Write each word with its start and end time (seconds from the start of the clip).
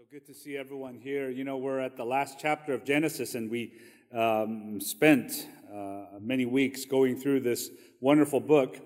So 0.00 0.06
good 0.10 0.26
to 0.28 0.34
see 0.34 0.56
everyone 0.56 0.94
here. 0.94 1.28
You 1.28 1.44
know, 1.44 1.58
we're 1.58 1.78
at 1.78 1.94
the 1.94 2.06
last 2.06 2.38
chapter 2.38 2.72
of 2.72 2.86
Genesis, 2.86 3.34
and 3.34 3.50
we 3.50 3.74
um, 4.16 4.80
spent 4.80 5.46
uh, 5.70 6.18
many 6.18 6.46
weeks 6.46 6.86
going 6.86 7.20
through 7.20 7.40
this 7.40 7.68
wonderful 8.00 8.40
book. 8.40 8.78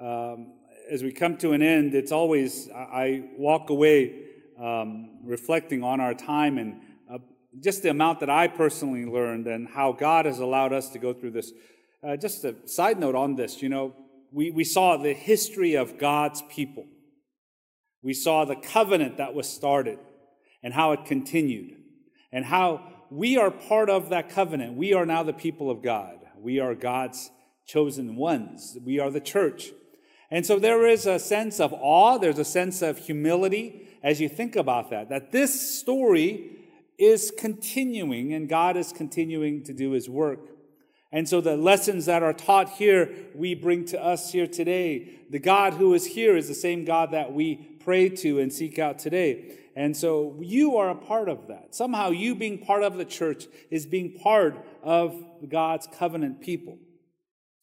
Um, 0.00 0.54
as 0.90 1.04
we 1.04 1.12
come 1.12 1.36
to 1.36 1.52
an 1.52 1.62
end, 1.62 1.94
it's 1.94 2.10
always, 2.10 2.68
I 2.70 3.30
walk 3.36 3.70
away 3.70 4.30
um, 4.60 5.20
reflecting 5.22 5.84
on 5.84 6.00
our 6.00 6.12
time 6.12 6.58
and 6.58 6.80
uh, 7.08 7.18
just 7.60 7.84
the 7.84 7.90
amount 7.90 8.18
that 8.18 8.30
I 8.30 8.48
personally 8.48 9.04
learned 9.04 9.46
and 9.46 9.68
how 9.68 9.92
God 9.92 10.26
has 10.26 10.40
allowed 10.40 10.72
us 10.72 10.88
to 10.88 10.98
go 10.98 11.12
through 11.12 11.32
this. 11.32 11.52
Uh, 12.02 12.16
just 12.16 12.44
a 12.44 12.56
side 12.66 12.98
note 12.98 13.14
on 13.14 13.36
this, 13.36 13.62
you 13.62 13.68
know, 13.68 13.94
we, 14.32 14.50
we 14.50 14.64
saw 14.64 14.96
the 14.96 15.12
history 15.12 15.76
of 15.76 15.98
God's 15.98 16.42
people. 16.50 16.86
We 18.02 18.12
saw 18.12 18.44
the 18.44 18.56
covenant 18.56 19.18
that 19.18 19.34
was 19.34 19.48
started 19.48 20.00
and 20.62 20.74
how 20.74 20.92
it 20.92 21.04
continued, 21.04 21.76
and 22.30 22.44
how 22.44 22.92
we 23.10 23.36
are 23.36 23.50
part 23.50 23.90
of 23.90 24.08
that 24.10 24.30
covenant. 24.30 24.76
We 24.76 24.94
are 24.94 25.04
now 25.04 25.22
the 25.22 25.32
people 25.32 25.70
of 25.70 25.82
God. 25.82 26.18
We 26.38 26.60
are 26.60 26.74
God's 26.74 27.30
chosen 27.66 28.16
ones. 28.16 28.76
We 28.84 28.98
are 28.98 29.10
the 29.10 29.20
church. 29.20 29.72
And 30.30 30.46
so 30.46 30.58
there 30.58 30.86
is 30.86 31.06
a 31.06 31.18
sense 31.18 31.60
of 31.60 31.74
awe, 31.74 32.16
there's 32.16 32.38
a 32.38 32.44
sense 32.44 32.80
of 32.80 32.96
humility 32.96 33.88
as 34.02 34.20
you 34.20 34.28
think 34.28 34.56
about 34.56 34.90
that, 34.90 35.10
that 35.10 35.30
this 35.30 35.78
story 35.78 36.56
is 36.98 37.32
continuing 37.36 38.32
and 38.32 38.48
God 38.48 38.76
is 38.76 38.92
continuing 38.92 39.62
to 39.64 39.74
do 39.74 39.92
his 39.92 40.08
work. 40.08 40.40
And 41.12 41.28
so 41.28 41.42
the 41.42 41.58
lessons 41.58 42.06
that 42.06 42.22
are 42.22 42.32
taught 42.32 42.70
here, 42.70 43.10
we 43.34 43.54
bring 43.54 43.84
to 43.86 44.02
us 44.02 44.32
here 44.32 44.46
today. 44.46 45.18
The 45.28 45.38
God 45.38 45.74
who 45.74 45.92
is 45.92 46.06
here 46.06 46.34
is 46.36 46.48
the 46.48 46.54
same 46.54 46.86
God 46.86 47.10
that 47.10 47.34
we 47.34 47.71
pray 47.84 48.08
to 48.08 48.40
and 48.40 48.52
seek 48.52 48.78
out 48.78 48.98
today. 48.98 49.58
And 49.74 49.96
so 49.96 50.36
you 50.40 50.76
are 50.76 50.90
a 50.90 50.94
part 50.94 51.28
of 51.28 51.48
that. 51.48 51.74
Somehow 51.74 52.10
you 52.10 52.34
being 52.34 52.58
part 52.58 52.82
of 52.82 52.96
the 52.96 53.04
church 53.04 53.46
is 53.70 53.86
being 53.86 54.18
part 54.18 54.64
of 54.82 55.16
God's 55.48 55.86
covenant 55.86 56.40
people. 56.40 56.78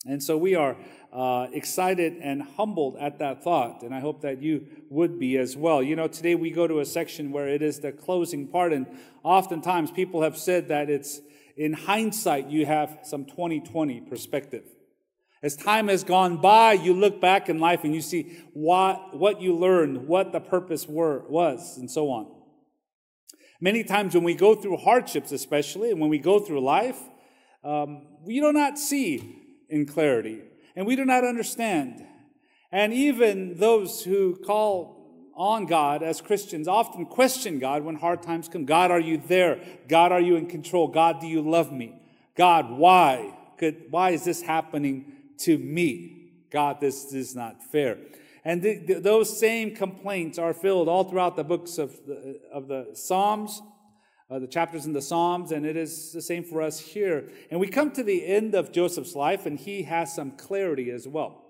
And 0.05 0.23
so 0.23 0.37
we 0.37 0.55
are 0.55 0.77
uh, 1.11 1.47
excited 1.51 2.17
and 2.21 2.41
humbled 2.41 2.95
at 2.99 3.19
that 3.19 3.43
thought, 3.43 3.83
and 3.83 3.93
I 3.93 3.99
hope 3.99 4.21
that 4.21 4.41
you 4.41 4.65
would 4.89 5.19
be 5.19 5.37
as 5.37 5.57
well. 5.57 5.83
You 5.83 5.95
know, 5.95 6.07
today 6.07 6.35
we 6.35 6.51
go 6.51 6.67
to 6.67 6.79
a 6.79 6.85
section 6.85 7.31
where 7.31 7.49
it 7.49 7.61
is 7.61 7.79
the 7.79 7.91
closing 7.91 8.47
part, 8.47 8.71
and 8.71 8.87
oftentimes 9.23 9.91
people 9.91 10.21
have 10.21 10.37
said 10.37 10.69
that 10.69 10.89
it's 10.89 11.19
in 11.57 11.73
hindsight 11.73 12.49
you 12.49 12.65
have 12.65 12.99
some 13.03 13.25
2020 13.25 13.99
perspective. 14.01 14.63
As 15.41 15.55
time 15.55 15.87
has 15.87 16.03
gone 16.03 16.37
by, 16.37 16.73
you 16.73 16.93
look 16.93 17.21
back 17.21 17.47
in 17.47 17.59
life 17.59 17.83
and 17.83 17.95
you 17.95 18.01
see 18.01 18.41
what, 18.53 19.17
what 19.17 19.41
you 19.41 19.55
learned, 19.55 20.07
what 20.07 20.33
the 20.33 20.41
purpose 20.41 20.87
were, 20.87 21.23
was, 21.29 21.77
and 21.77 21.89
so 21.89 22.09
on. 22.09 22.29
Many 23.61 23.83
times 23.83 24.13
when 24.15 24.23
we 24.23 24.35
go 24.35 24.55
through 24.55 24.77
hardships, 24.77 25.31
especially, 25.31 25.91
and 25.91 25.99
when 25.99 26.09
we 26.09 26.19
go 26.19 26.39
through 26.39 26.61
life, 26.61 26.99
um, 27.63 28.07
we 28.25 28.39
do 28.39 28.51
not 28.51 28.77
see 28.77 29.37
in 29.69 29.85
clarity, 29.85 30.41
and 30.75 30.85
we 30.85 30.95
do 30.95 31.05
not 31.05 31.23
understand. 31.23 32.05
And 32.71 32.93
even 32.93 33.55
those 33.55 34.03
who 34.03 34.35
call 34.45 35.31
on 35.35 35.65
God 35.65 36.03
as 36.03 36.19
Christians 36.19 36.67
often 36.67 37.05
question 37.05 37.59
God 37.59 37.83
when 37.83 37.95
hard 37.95 38.21
times 38.21 38.49
come. 38.49 38.65
God, 38.65 38.91
are 38.91 38.99
you 38.99 39.17
there? 39.17 39.61
God, 39.87 40.11
are 40.11 40.19
you 40.19 40.35
in 40.35 40.47
control? 40.47 40.89
God, 40.89 41.21
do 41.21 41.27
you 41.27 41.41
love 41.41 41.71
me? 41.71 41.95
God, 42.35 42.69
why? 42.69 43.35
Could, 43.57 43.85
why 43.89 44.11
is 44.11 44.25
this 44.25 44.41
happening 44.41 45.13
to 45.39 45.57
me. 45.57 46.31
God, 46.51 46.79
this 46.81 47.13
is 47.13 47.35
not 47.35 47.63
fair. 47.71 47.97
And 48.45 48.63
those 49.03 49.37
same 49.37 49.75
complaints 49.75 50.39
are 50.39 50.53
filled 50.53 50.87
all 50.87 51.03
throughout 51.03 51.35
the 51.35 51.43
books 51.43 51.77
of 51.77 51.91
the, 52.07 52.39
of 52.51 52.67
the 52.67 52.91
Psalms, 52.93 53.61
uh, 54.29 54.39
the 54.39 54.47
chapters 54.47 54.85
in 54.85 54.93
the 54.93 55.01
Psalms, 55.01 55.51
and 55.51 55.65
it 55.65 55.75
is 55.75 56.13
the 56.13 56.21
same 56.21 56.43
for 56.43 56.61
us 56.61 56.79
here. 56.79 57.29
And 57.51 57.59
we 57.59 57.67
come 57.67 57.91
to 57.91 58.03
the 58.03 58.25
end 58.25 58.55
of 58.55 58.71
Joseph's 58.71 59.15
life, 59.15 59.45
and 59.45 59.59
he 59.59 59.83
has 59.83 60.13
some 60.13 60.31
clarity 60.31 60.89
as 60.89 61.07
well. 61.07 61.45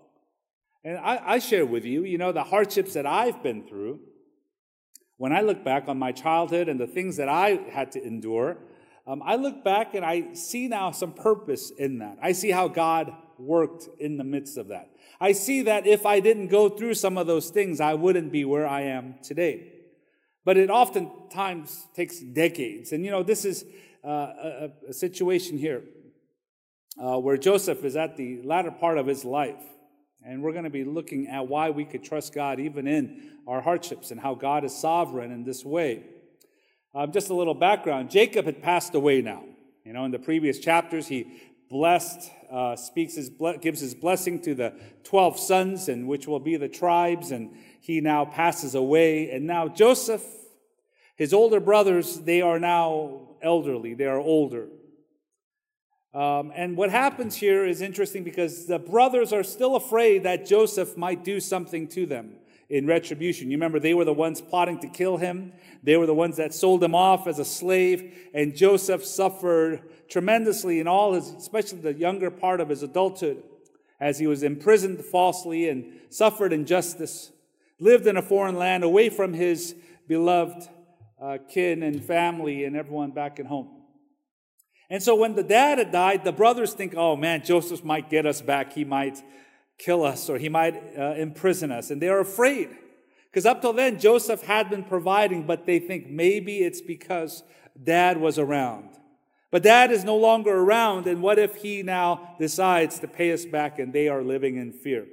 And 0.84 0.98
I, 0.98 1.22
I 1.36 1.40
share 1.40 1.66
with 1.66 1.86
you, 1.86 2.04
you 2.04 2.18
know, 2.18 2.32
the 2.32 2.44
hardships 2.44 2.94
that 2.94 3.06
I've 3.06 3.44
been 3.44 3.68
through. 3.68 4.00
When 5.18 5.34
I 5.34 5.42
look 5.42 5.64
back 5.66 5.90
on 5.90 6.00
my 6.00 6.14
childhood 6.14 6.70
and 6.70 6.80
the 6.80 6.88
things 6.88 7.18
that 7.18 7.28
I 7.28 7.60
had 7.72 7.92
to 7.94 8.04
endure, 8.04 8.58
um, 9.06 9.22
I 9.24 9.36
look 9.36 9.64
back 9.64 9.94
and 9.94 10.06
I 10.06 10.34
see 10.34 10.68
now 10.70 10.92
some 10.92 11.14
purpose 11.14 11.72
in 11.72 12.00
that. 12.00 12.18
I 12.22 12.32
see 12.32 12.52
how 12.52 12.70
God 12.70 13.14
worked 13.40 13.88
in 14.00 14.18
the 14.18 14.24
midst 14.24 14.58
of 14.58 14.68
that. 14.70 14.90
I 15.20 15.34
see 15.34 15.64
that 15.64 15.86
if 15.86 16.06
I 16.06 16.20
didn't 16.20 16.48
go 16.48 16.70
through 16.70 16.94
some 16.94 17.18
of 17.18 17.28
those 17.28 17.50
things, 17.50 17.82
I 17.82 17.94
wouldn't 17.94 18.32
be 18.32 18.46
where 18.46 18.68
I 18.68 18.82
am 18.82 19.16
today. 19.22 19.74
But 20.46 20.58
it 20.58 20.70
oftentimes 20.70 21.88
takes 21.94 22.20
decades. 22.20 22.92
And 22.92 23.04
you 23.04 23.12
know, 23.12 23.24
this 23.24 23.46
is 23.46 23.66
uh, 24.04 24.08
a, 24.10 24.72
a, 24.90 24.94
situation 24.94 25.58
here 25.58 25.84
uh, 26.98 27.20
where 27.20 27.38
Joseph 27.38 27.84
is 27.84 27.96
at 27.96 28.16
the 28.16 28.42
latter 28.44 28.72
part 28.72 28.98
of 28.98 29.06
his 29.06 29.26
life. 29.26 29.62
And 30.24 30.42
we're 30.42 30.54
going 30.54 30.64
to 30.64 30.70
be 30.70 30.84
looking 30.84 31.28
at 31.28 31.48
why 31.48 31.70
we 31.70 31.86
could 31.86 32.04
trust 32.04 32.34
God 32.34 32.60
even 32.60 32.88
in 32.88 33.32
our 33.48 33.62
hardships 33.62 34.12
and 34.12 34.20
how 34.20 34.36
God 34.36 34.64
is 34.64 34.76
sovereign 34.76 35.32
in 35.32 35.44
this 35.44 35.66
way. 35.66 36.04
Um, 36.96 37.12
just 37.12 37.30
a 37.30 37.34
little 37.34 37.54
background 37.54 38.10
Jacob 38.10 38.46
had 38.46 38.62
passed 38.62 38.96
away 38.96 39.22
now. 39.22 39.44
You 39.86 39.94
know, 39.94 40.06
in 40.06 40.12
the 40.12 40.20
previous 40.20 40.60
chapters, 40.60 41.08
he 41.08 41.28
blessed, 41.70 42.32
uh, 42.52 42.76
speaks 42.76 43.16
his, 43.16 43.32
gives 43.62 43.80
his 43.80 43.94
blessing 43.94 44.42
to 44.42 44.56
the 44.56 44.74
12 45.04 45.40
sons, 45.40 45.90
and 45.90 46.08
which 46.08 46.28
will 46.28 46.40
be 46.40 46.58
the 46.58 46.68
tribes, 46.68 47.32
and 47.32 47.56
he 47.80 48.02
now 48.02 48.26
passes 48.26 48.76
away. 48.76 49.32
And 49.32 49.46
now 49.46 49.68
Joseph, 49.68 50.26
his 51.16 51.34
older 51.34 51.60
brothers, 51.60 52.20
they 52.20 52.42
are 52.42 52.60
now 52.60 53.30
elderly, 53.42 53.94
they 53.94 54.06
are 54.06 54.20
older. 54.20 54.68
Um, 56.14 56.52
and 56.56 56.76
what 56.76 56.90
happens 56.90 57.36
here 57.36 57.66
is 57.66 57.82
interesting 57.82 58.24
because 58.24 58.66
the 58.66 58.80
brothers 58.80 59.32
are 59.32 59.44
still 59.44 59.76
afraid 59.76 60.24
that 60.24 60.46
Joseph 60.46 60.98
might 60.98 61.24
do 61.24 61.40
something 61.40 61.88
to 61.90 62.08
them 62.08 62.39
in 62.70 62.86
retribution. 62.86 63.50
You 63.50 63.58
remember 63.58 63.80
they 63.80 63.94
were 63.94 64.06
the 64.06 64.14
ones 64.14 64.42
plotting 64.42 64.80
to 64.80 64.88
kill 64.88 65.18
him. 65.18 65.54
They 65.82 65.98
were 65.98 66.06
the 66.06 66.14
ones 66.14 66.38
that 66.38 66.54
sold 66.54 66.84
him 66.84 66.94
off 66.94 67.26
as 67.28 67.40
a 67.40 67.46
slave, 67.46 68.30
and 68.34 68.56
Joseph 68.56 69.04
suffered 69.06 69.82
tremendously 70.10 70.80
in 70.80 70.88
all 70.88 71.14
his, 71.14 71.30
especially 71.30 71.80
the 71.80 71.94
younger 71.94 72.30
part 72.30 72.62
of 72.62 72.70
his 72.70 72.84
adulthood, 72.84 73.44
as 74.00 74.20
he 74.20 74.28
was 74.28 74.44
imprisoned 74.44 75.04
falsely 75.04 75.68
and 75.68 76.00
suffered 76.10 76.54
injustice, 76.54 77.32
lived 77.80 78.06
in 78.08 78.18
a 78.18 78.22
foreign 78.22 78.56
land 78.56 78.84
away 78.84 79.10
from 79.10 79.34
his 79.34 79.76
beloved 80.08 80.68
uh, 81.22 81.38
kin 81.50 81.84
and 81.84 82.04
family 82.04 82.66
and 82.66 82.76
everyone 82.76 83.12
back 83.12 83.40
at 83.40 83.46
home. 83.46 83.70
And 84.90 85.04
so 85.04 85.16
when 85.16 85.36
the 85.36 85.44
dad 85.44 85.78
had 85.78 85.92
died, 85.92 86.24
the 86.24 86.32
brothers 86.32 86.74
think, 86.74 86.96
oh 86.96 87.16
man, 87.16 87.44
Joseph 87.44 87.84
might 87.84 88.10
get 88.10 88.26
us 88.26 88.42
back. 88.42 88.74
He 88.74 88.86
might 88.86 89.22
kill 89.80 90.04
us 90.04 90.30
or 90.30 90.38
he 90.38 90.50
might 90.50 90.76
uh, 90.98 91.16
imprison 91.16 91.72
us. 91.72 91.90
And 91.90 92.00
they 92.00 92.10
are 92.10 92.20
afraid. 92.20 92.70
Because 93.32 93.46
up 93.46 93.62
till 93.62 93.74
then, 93.74 94.00
Joseph 94.00 94.44
had 94.44 94.70
been 94.70 94.84
providing, 94.84 95.48
but 95.48 95.66
they 95.66 95.80
think 95.80 96.08
maybe 96.08 96.58
it's 96.58 96.82
because 96.82 97.44
dad 97.82 98.18
was 98.18 98.38
around. 98.38 98.90
But 99.52 99.64
dad 99.64 99.92
is 99.92 100.04
no 100.04 100.16
longer 100.16 100.56
around, 100.56 101.08
and 101.08 101.24
what 101.24 101.40
if 101.40 101.56
he 101.56 101.82
now 101.82 102.36
decides 102.38 103.00
to 103.00 103.08
pay 103.08 103.32
us 103.32 103.46
back 103.46 103.80
and 103.80 103.92
they 103.92 104.08
are 104.08 104.22
living 104.22 104.58
in 104.58 104.72
fear? 104.72 105.08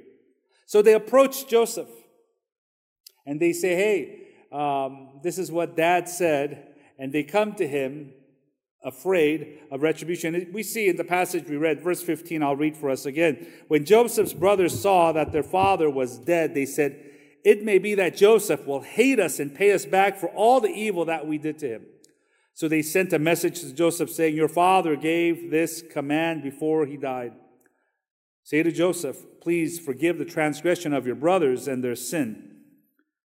So 0.66 0.82
they 0.82 0.92
approach 0.92 1.48
Joseph 1.48 1.88
and 3.24 3.40
they 3.40 3.52
say, 3.52 3.74
Hey, 3.76 4.26
um, 4.52 5.20
this 5.22 5.38
is 5.38 5.50
what 5.50 5.76
dad 5.76 6.08
said. 6.08 6.74
And 6.98 7.12
they 7.12 7.22
come 7.22 7.54
to 7.54 7.66
him 7.66 8.12
afraid 8.84 9.60
of 9.70 9.82
retribution. 9.82 10.50
We 10.52 10.62
see 10.62 10.88
in 10.88 10.96
the 10.96 11.04
passage 11.04 11.48
we 11.48 11.56
read, 11.56 11.82
verse 11.82 12.02
15, 12.02 12.42
I'll 12.42 12.56
read 12.56 12.76
for 12.76 12.90
us 12.90 13.06
again. 13.06 13.46
When 13.68 13.84
Joseph's 13.84 14.32
brothers 14.32 14.80
saw 14.80 15.12
that 15.12 15.32
their 15.32 15.42
father 15.42 15.90
was 15.90 16.18
dead, 16.18 16.54
they 16.54 16.66
said, 16.66 17.02
It 17.44 17.64
may 17.64 17.78
be 17.78 17.94
that 17.96 18.16
Joseph 18.16 18.66
will 18.66 18.82
hate 18.82 19.18
us 19.18 19.40
and 19.40 19.54
pay 19.54 19.72
us 19.72 19.86
back 19.86 20.18
for 20.18 20.28
all 20.28 20.60
the 20.60 20.68
evil 20.68 21.04
that 21.06 21.26
we 21.26 21.38
did 21.38 21.58
to 21.60 21.68
him. 21.68 21.86
So 22.54 22.68
they 22.68 22.80
sent 22.80 23.12
a 23.12 23.18
message 23.18 23.60
to 23.60 23.74
Joseph 23.74 24.10
saying, 24.10 24.34
Your 24.34 24.48
father 24.48 24.96
gave 24.96 25.50
this 25.50 25.82
command 25.82 26.42
before 26.42 26.86
he 26.86 26.96
died. 26.96 27.32
Say 28.44 28.62
to 28.62 28.72
Joseph, 28.72 29.18
Please 29.42 29.78
forgive 29.78 30.18
the 30.18 30.24
transgression 30.24 30.92
of 30.92 31.06
your 31.06 31.16
brothers 31.16 31.68
and 31.68 31.84
their 31.84 31.96
sin, 31.96 32.56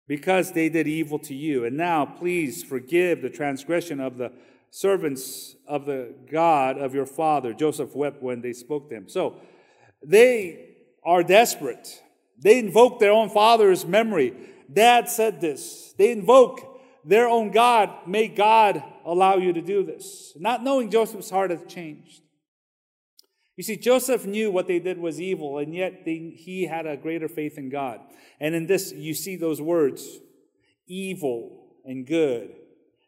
because 0.07 0.53
they 0.53 0.67
did 0.67 0.87
evil 0.87 1.19
to 1.19 1.35
you. 1.35 1.63
And 1.63 1.77
now, 1.77 2.05
please 2.05 2.63
forgive 2.63 3.21
the 3.21 3.29
transgression 3.29 3.99
of 3.99 4.17
the 4.17 4.31
servants 4.71 5.55
of 5.67 5.85
the 5.85 6.13
God 6.31 6.77
of 6.77 6.93
your 6.93 7.05
father. 7.05 7.53
Joseph 7.53 7.95
wept 7.95 8.21
when 8.21 8.41
they 8.41 8.53
spoke 8.53 8.89
to 8.89 8.95
him. 8.95 9.09
So 9.09 9.35
they 10.05 10.75
are 11.03 11.23
desperate. 11.23 12.01
They 12.37 12.59
invoke 12.59 12.99
their 12.99 13.11
own 13.11 13.29
father's 13.29 13.85
memory. 13.85 14.33
Dad 14.71 15.09
said 15.09 15.41
this. 15.41 15.93
They 15.97 16.11
invoke 16.11 16.81
their 17.03 17.27
own 17.27 17.51
God. 17.51 17.89
May 18.07 18.27
God 18.27 18.83
allow 19.05 19.37
you 19.37 19.53
to 19.53 19.61
do 19.61 19.83
this. 19.83 20.33
Not 20.37 20.63
knowing 20.63 20.91
Joseph's 20.91 21.29
heart 21.29 21.51
has 21.51 21.63
changed. 21.67 22.21
You 23.57 23.63
see, 23.63 23.75
Joseph 23.75 24.25
knew 24.25 24.51
what 24.51 24.67
they 24.67 24.79
did 24.79 24.97
was 24.97 25.19
evil, 25.19 25.57
and 25.57 25.75
yet 25.75 26.05
they, 26.05 26.33
he 26.37 26.65
had 26.65 26.85
a 26.85 26.95
greater 26.95 27.27
faith 27.27 27.57
in 27.57 27.69
God. 27.69 27.99
And 28.39 28.55
in 28.55 28.67
this, 28.67 28.93
you 28.93 29.13
see 29.13 29.35
those 29.35 29.61
words 29.61 30.19
evil 30.87 31.75
and 31.83 32.07
good. 32.07 32.55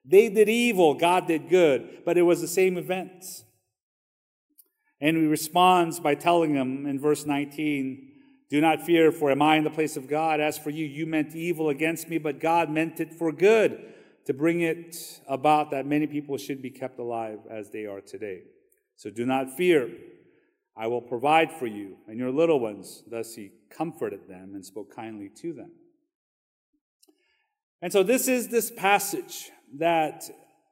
They 0.04 0.30
did 0.30 0.50
evil, 0.50 0.96
God 0.96 1.28
did 1.28 1.50
good, 1.50 2.02
but 2.06 2.18
it 2.18 2.24
was 2.24 2.42
the 2.42 2.48
same 2.48 2.78
event. 2.78 3.24
And 5.00 5.18
he 5.18 5.26
responds 5.26 6.00
by 6.00 6.16
telling 6.16 6.54
them 6.54 6.86
in 6.86 7.00
verse 7.00 7.26
19, 7.26 8.12
Do 8.50 8.62
not 8.62 8.84
fear, 8.84 9.12
for 9.12 9.32
am 9.32 9.42
I 9.42 9.58
in 9.58 9.64
the 9.64 9.70
place 9.70 9.98
of 9.98 10.08
God? 10.08 10.40
As 10.40 10.58
for 10.58 10.70
you, 10.70 10.86
you 10.86 11.06
meant 11.06 11.36
evil 11.36 11.70
against 11.70 12.10
me, 12.10 12.18
but 12.18 12.40
God 12.40 12.70
meant 12.70 13.00
it 13.00 13.14
for 13.14 13.32
good, 13.32 13.94
to 14.26 14.34
bring 14.34 14.62
it 14.62 15.22
about 15.28 15.72
that 15.72 15.86
many 15.86 16.08
people 16.08 16.38
should 16.38 16.62
be 16.62 16.70
kept 16.70 17.00
alive 17.00 17.40
as 17.50 17.72
they 17.72 17.86
are 17.86 18.02
today. 18.02 18.44
So 18.96 19.10
do 19.10 19.26
not 19.26 19.58
fear. 19.58 19.90
I 20.76 20.88
will 20.88 21.02
provide 21.02 21.52
for 21.52 21.68
you 21.68 21.98
and 22.08 22.18
your 22.18 22.32
little 22.32 22.60
ones. 22.60 23.04
Thus 23.10 23.36
he 23.36 23.52
comforted 23.70 24.28
them 24.28 24.52
and 24.54 24.66
spoke 24.66 24.96
kindly 24.96 25.30
to 25.42 25.54
them. 25.54 25.72
And 27.82 27.92
so 27.92 28.04
this 28.04 28.28
is 28.28 28.50
this 28.50 28.72
passage 28.72 29.50
that 29.78 30.30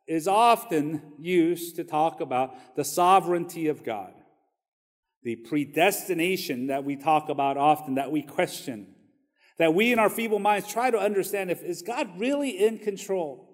is 0.08 0.28
often 0.28 1.14
used 1.20 1.76
to 1.76 1.84
talk 1.84 2.22
about 2.22 2.76
the 2.76 2.84
sovereignty 2.84 3.68
of 3.68 3.84
God 3.84 4.14
the 5.24 5.36
predestination 5.36 6.68
that 6.68 6.84
we 6.84 6.96
talk 6.96 7.30
about 7.30 7.58
often, 7.58 7.96
that 7.96 8.12
we 8.12 8.22
question, 8.22 8.88
that 9.58 9.74
we 9.74 9.92
in 9.92 10.00
our 10.00 10.10
feeble 10.10 10.40
minds 10.40 10.68
try 10.68 10.90
to 10.90 10.98
understand 10.98 11.52
if 11.52 11.62
is 11.62 11.82
God 11.82 12.20
really 12.20 12.52
in 12.52 12.78
control? 12.78 13.46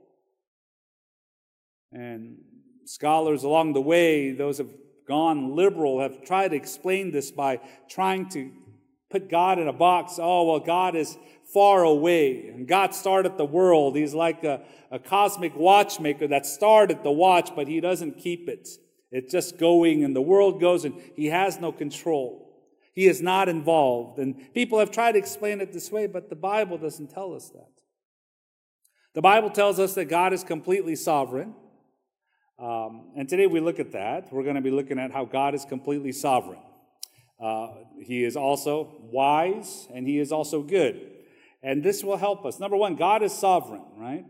And 1.91 2.37
scholars 2.85 3.43
along 3.43 3.73
the 3.73 3.81
way, 3.81 4.31
those 4.31 4.59
have 4.59 4.69
gone 5.07 5.55
liberal, 5.55 6.01
have 6.01 6.23
tried 6.23 6.49
to 6.49 6.55
explain 6.55 7.11
this 7.11 7.31
by 7.31 7.59
trying 7.89 8.29
to 8.29 8.51
put 9.09 9.29
God 9.29 9.59
in 9.59 9.67
a 9.67 9.73
box. 9.73 10.19
Oh, 10.19 10.45
well, 10.45 10.59
God 10.59 10.95
is 10.95 11.17
far 11.53 11.83
away. 11.83 12.47
And 12.47 12.67
God 12.67 12.93
started 12.93 13.37
the 13.37 13.45
world. 13.45 13.95
He's 13.95 14.13
like 14.13 14.43
a, 14.43 14.61
a 14.91 14.99
cosmic 14.99 15.55
watchmaker 15.55 16.27
that 16.27 16.45
started 16.45 17.03
the 17.03 17.11
watch, 17.11 17.51
but 17.55 17.67
he 17.67 17.79
doesn't 17.79 18.17
keep 18.17 18.49
it. 18.49 18.67
It's 19.11 19.31
just 19.31 19.57
going 19.57 20.03
and 20.03 20.15
the 20.15 20.21
world 20.21 20.59
goes 20.59 20.85
and 20.85 20.95
he 21.15 21.27
has 21.27 21.59
no 21.59 21.71
control. 21.71 22.45
He 22.93 23.07
is 23.07 23.21
not 23.21 23.49
involved. 23.49 24.19
And 24.19 24.53
people 24.53 24.79
have 24.79 24.91
tried 24.91 25.13
to 25.13 25.17
explain 25.17 25.61
it 25.61 25.71
this 25.71 25.91
way, 25.91 26.07
but 26.07 26.29
the 26.29 26.35
Bible 26.35 26.77
doesn't 26.77 27.11
tell 27.11 27.33
us 27.33 27.49
that. 27.49 27.69
The 29.13 29.21
Bible 29.21 29.49
tells 29.49 29.79
us 29.79 29.93
that 29.95 30.05
God 30.05 30.33
is 30.33 30.43
completely 30.43 30.95
sovereign. 30.95 31.53
Um, 32.57 33.11
and 33.17 33.27
today 33.27 33.47
we 33.47 33.59
look 33.59 33.79
at 33.79 33.91
that. 33.91 34.31
We're 34.31 34.43
going 34.43 34.55
to 34.55 34.61
be 34.61 34.71
looking 34.71 34.97
at 34.97 35.11
how 35.11 35.25
God 35.25 35.55
is 35.55 35.65
completely 35.65 36.11
sovereign. 36.11 36.59
Uh, 37.39 37.67
he 38.01 38.23
is 38.23 38.37
also 38.37 38.95
wise 39.11 39.87
and 39.93 40.07
he 40.07 40.19
is 40.19 40.31
also 40.31 40.61
good. 40.61 41.11
And 41.65 41.81
this 41.81 42.03
will 42.03 42.17
help 42.17 42.45
us. 42.45 42.59
Number 42.59 42.77
one, 42.77 42.95
God 42.95 43.23
is 43.23 43.33
sovereign, 43.33 43.81
right? 43.97 44.23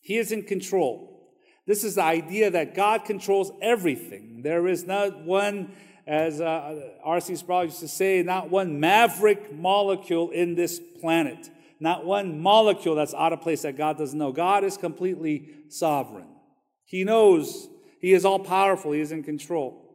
He 0.00 0.16
is 0.16 0.32
in 0.32 0.42
control. 0.42 1.36
This 1.66 1.84
is 1.84 1.96
the 1.96 2.02
idea 2.02 2.50
that 2.50 2.74
God 2.74 3.04
controls 3.04 3.52
everything. 3.60 4.40
There 4.42 4.66
is 4.66 4.86
not 4.86 5.22
one, 5.22 5.72
as 6.06 6.40
uh, 6.40 6.80
R.C. 7.04 7.36
Sproul 7.36 7.64
used 7.64 7.80
to 7.80 7.88
say, 7.88 8.22
not 8.22 8.48
one 8.48 8.80
maverick 8.80 9.52
molecule 9.54 10.30
in 10.30 10.54
this 10.54 10.80
planet, 11.02 11.50
not 11.78 12.06
one 12.06 12.40
molecule 12.40 12.94
that's 12.94 13.12
out 13.12 13.34
of 13.34 13.42
place 13.42 13.60
that 13.62 13.76
God 13.76 13.98
doesn't 13.98 14.18
know. 14.18 14.32
God 14.32 14.64
is 14.64 14.78
completely 14.78 15.46
sovereign. 15.68 16.28
He 16.86 17.04
knows, 17.04 17.68
He 18.00 18.14
is 18.14 18.24
all 18.24 18.38
powerful, 18.38 18.92
He 18.92 19.00
is 19.00 19.12
in 19.12 19.22
control. 19.22 19.89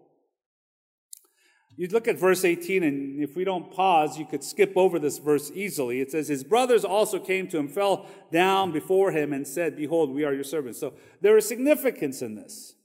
You 1.77 1.89
look 1.89 2.07
at 2.07 2.17
verse 2.17 2.45
18, 2.45 2.83
and 2.83 3.21
if 3.21 3.35
we 3.35 3.43
don't 3.43 3.69
pause, 3.69 4.17
you 4.17 4.25
could 4.25 4.43
skip 4.43 4.73
over 4.77 4.97
this 4.97 5.17
verse 5.17 5.51
easily. 5.53 5.99
It 5.99 6.09
says, 6.11 6.29
His 6.29 6.43
brothers 6.43 6.85
also 6.85 7.19
came 7.19 7.49
to 7.49 7.57
him, 7.57 7.67
fell 7.67 8.05
down 8.31 8.71
before 8.71 9.11
him, 9.11 9.33
and 9.33 9.45
said, 9.45 9.75
Behold, 9.75 10.09
we 10.11 10.23
are 10.23 10.33
your 10.33 10.45
servants. 10.45 10.79
So 10.79 10.93
there 11.19 11.37
is 11.37 11.45
significance 11.45 12.21
in 12.21 12.35
this. 12.35 12.75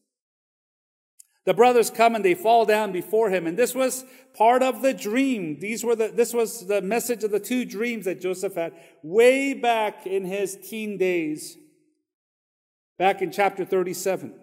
The 1.45 1.55
brothers 1.55 1.89
come 1.89 2.15
and 2.15 2.25
they 2.25 2.35
fall 2.35 2.67
down 2.67 2.91
before 2.91 3.31
him, 3.31 3.47
and 3.47 3.57
this 3.57 3.75
was 3.75 4.05
part 4.35 4.63
of 4.63 4.83
the 4.83 4.93
dream. 4.93 5.59
These 5.61 5.85
were 5.85 5.97
the, 5.97 6.09
this 6.09 6.35
was 6.35 6.67
the 6.67 6.83
message 6.83 7.23
of 7.25 7.31
the 7.31 7.41
two 7.41 7.65
dreams 7.65 8.05
that 8.05 8.21
Joseph 8.21 8.57
had 8.57 8.73
way 9.03 9.55
back 9.55 10.07
in 10.07 10.25
his 10.25 10.57
teen 10.57 10.99
days, 10.99 11.57
back 12.99 13.23
in 13.23 13.31
chapter 13.31 13.65
37. 13.65 14.35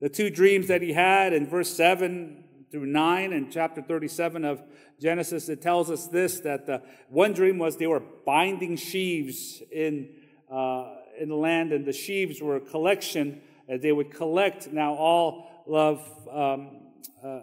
The 0.00 0.08
two 0.10 0.30
dreams 0.30 0.68
that 0.68 0.82
he 0.82 0.92
had 0.92 1.32
in 1.32 1.46
verse 1.46 1.70
7 1.70 2.44
through 2.70 2.86
9 2.86 3.32
and 3.32 3.50
chapter 3.50 3.80
37 3.80 4.44
of 4.44 4.62
Genesis, 5.00 5.48
it 5.48 5.62
tells 5.62 5.90
us 5.90 6.08
this 6.08 6.40
that 6.40 6.66
the 6.66 6.82
one 7.08 7.32
dream 7.32 7.58
was 7.58 7.76
they 7.76 7.86
were 7.86 8.02
binding 8.24 8.76
sheaves 8.76 9.62
in, 9.70 10.08
uh, 10.50 10.94
in 11.18 11.28
the 11.28 11.36
land, 11.36 11.72
and 11.72 11.84
the 11.84 11.92
sheaves 11.92 12.40
were 12.40 12.56
a 12.56 12.60
collection. 12.60 13.40
Uh, 13.72 13.76
they 13.80 13.92
would 13.92 14.12
collect 14.12 14.72
now 14.72 14.94
all 14.94 15.64
of, 15.68 16.00
um, 16.30 16.82
uh, 17.24 17.40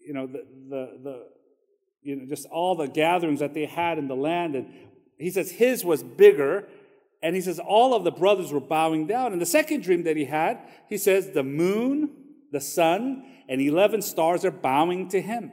you 0.00 0.12
know, 0.12 0.26
the, 0.26 0.46
the, 0.68 0.98
the, 1.02 1.26
you 2.02 2.16
know, 2.16 2.26
just 2.26 2.46
all 2.46 2.74
the 2.74 2.88
gatherings 2.88 3.40
that 3.40 3.54
they 3.54 3.66
had 3.66 3.98
in 3.98 4.08
the 4.08 4.16
land. 4.16 4.54
And 4.54 4.72
he 5.18 5.30
says 5.30 5.50
his 5.50 5.84
was 5.84 6.02
bigger. 6.02 6.68
And 7.22 7.34
he 7.34 7.40
says 7.40 7.58
all 7.58 7.94
of 7.94 8.04
the 8.04 8.12
brothers 8.12 8.52
were 8.52 8.60
bowing 8.60 9.06
down. 9.06 9.32
And 9.32 9.40
the 9.40 9.46
second 9.46 9.82
dream 9.82 10.04
that 10.04 10.16
he 10.16 10.24
had, 10.24 10.58
he 10.88 10.96
says 10.96 11.30
the 11.30 11.42
moon, 11.42 12.10
the 12.52 12.60
sun, 12.60 13.24
and 13.48 13.60
11 13.60 14.02
stars 14.02 14.44
are 14.44 14.50
bowing 14.50 15.08
to 15.08 15.20
him. 15.20 15.52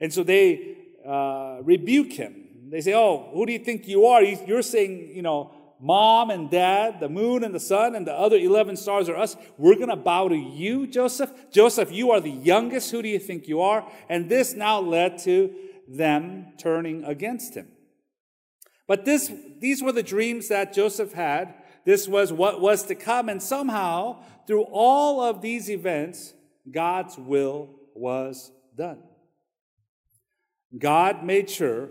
And 0.00 0.12
so 0.12 0.22
they 0.22 0.76
uh, 1.06 1.58
rebuke 1.62 2.12
him. 2.12 2.44
They 2.70 2.80
say, 2.80 2.94
Oh, 2.94 3.30
who 3.32 3.46
do 3.46 3.52
you 3.52 3.58
think 3.58 3.86
you 3.86 4.06
are? 4.06 4.22
You're 4.22 4.62
saying, 4.62 5.12
you 5.14 5.22
know, 5.22 5.52
mom 5.80 6.30
and 6.30 6.50
dad, 6.50 6.98
the 6.98 7.08
moon 7.08 7.44
and 7.44 7.54
the 7.54 7.60
sun, 7.60 7.94
and 7.94 8.06
the 8.06 8.12
other 8.12 8.36
11 8.36 8.76
stars 8.76 9.08
are 9.08 9.16
us. 9.16 9.36
We're 9.58 9.76
going 9.76 9.90
to 9.90 9.96
bow 9.96 10.28
to 10.28 10.36
you, 10.36 10.86
Joseph. 10.86 11.30
Joseph, 11.52 11.92
you 11.92 12.10
are 12.10 12.20
the 12.20 12.30
youngest. 12.30 12.90
Who 12.90 13.02
do 13.02 13.08
you 13.08 13.18
think 13.18 13.46
you 13.46 13.60
are? 13.60 13.86
And 14.08 14.28
this 14.28 14.54
now 14.54 14.80
led 14.80 15.18
to 15.20 15.54
them 15.86 16.54
turning 16.58 17.04
against 17.04 17.54
him. 17.54 17.68
But 18.86 19.04
this, 19.04 19.30
these 19.60 19.82
were 19.82 19.92
the 19.92 20.02
dreams 20.02 20.48
that 20.48 20.72
Joseph 20.72 21.12
had. 21.12 21.54
This 21.84 22.08
was 22.08 22.32
what 22.32 22.60
was 22.60 22.84
to 22.84 22.94
come. 22.94 23.28
And 23.28 23.42
somehow, 23.42 24.22
through 24.46 24.64
all 24.64 25.20
of 25.20 25.42
these 25.42 25.70
events, 25.70 26.34
God's 26.70 27.18
will 27.18 27.70
was 27.94 28.50
done. 28.76 29.02
God 30.76 31.24
made 31.24 31.48
sure 31.48 31.90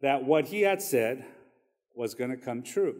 that 0.00 0.24
what 0.24 0.46
he 0.46 0.62
had 0.62 0.82
said 0.82 1.24
was 1.94 2.14
going 2.14 2.30
to 2.30 2.36
come 2.36 2.62
true. 2.62 2.96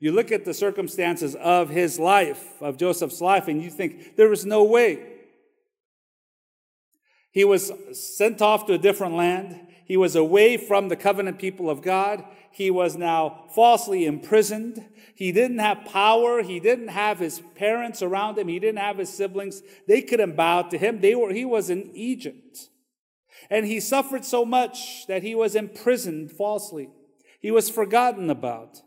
You 0.00 0.12
look 0.12 0.30
at 0.30 0.44
the 0.44 0.54
circumstances 0.54 1.34
of 1.34 1.70
his 1.70 1.98
life, 1.98 2.62
of 2.62 2.76
Joseph's 2.76 3.20
life, 3.20 3.48
and 3.48 3.60
you 3.60 3.70
think 3.70 4.16
there 4.16 4.28
was 4.28 4.46
no 4.46 4.62
way. 4.62 5.14
He 7.32 7.44
was 7.44 7.72
sent 7.92 8.40
off 8.40 8.66
to 8.66 8.74
a 8.74 8.78
different 8.78 9.14
land. 9.14 9.67
He 9.88 9.96
was 9.96 10.14
away 10.14 10.58
from 10.58 10.88
the 10.88 10.96
covenant 10.96 11.38
people 11.38 11.70
of 11.70 11.80
God. 11.80 12.22
He 12.50 12.70
was 12.70 12.94
now 12.94 13.46
falsely 13.54 14.04
imprisoned. 14.04 14.86
He 15.14 15.32
didn't 15.32 15.60
have 15.60 15.86
power. 15.86 16.42
He 16.42 16.60
didn't 16.60 16.88
have 16.88 17.18
his 17.18 17.40
parents 17.54 18.02
around 18.02 18.36
him. 18.36 18.48
He 18.48 18.58
didn't 18.58 18.80
have 18.80 18.98
his 18.98 19.08
siblings. 19.08 19.62
They 19.88 20.02
couldn't 20.02 20.36
bow 20.36 20.62
to 20.62 20.76
him. 20.76 21.00
They 21.00 21.14
were, 21.14 21.32
he 21.32 21.46
was 21.46 21.70
in 21.70 21.90
Egypt. 21.94 22.68
And 23.48 23.64
he 23.64 23.80
suffered 23.80 24.26
so 24.26 24.44
much 24.44 25.06
that 25.06 25.22
he 25.22 25.34
was 25.34 25.56
imprisoned 25.56 26.32
falsely. 26.32 26.90
He 27.40 27.50
was 27.50 27.70
forgotten 27.70 28.28
about. 28.28 28.82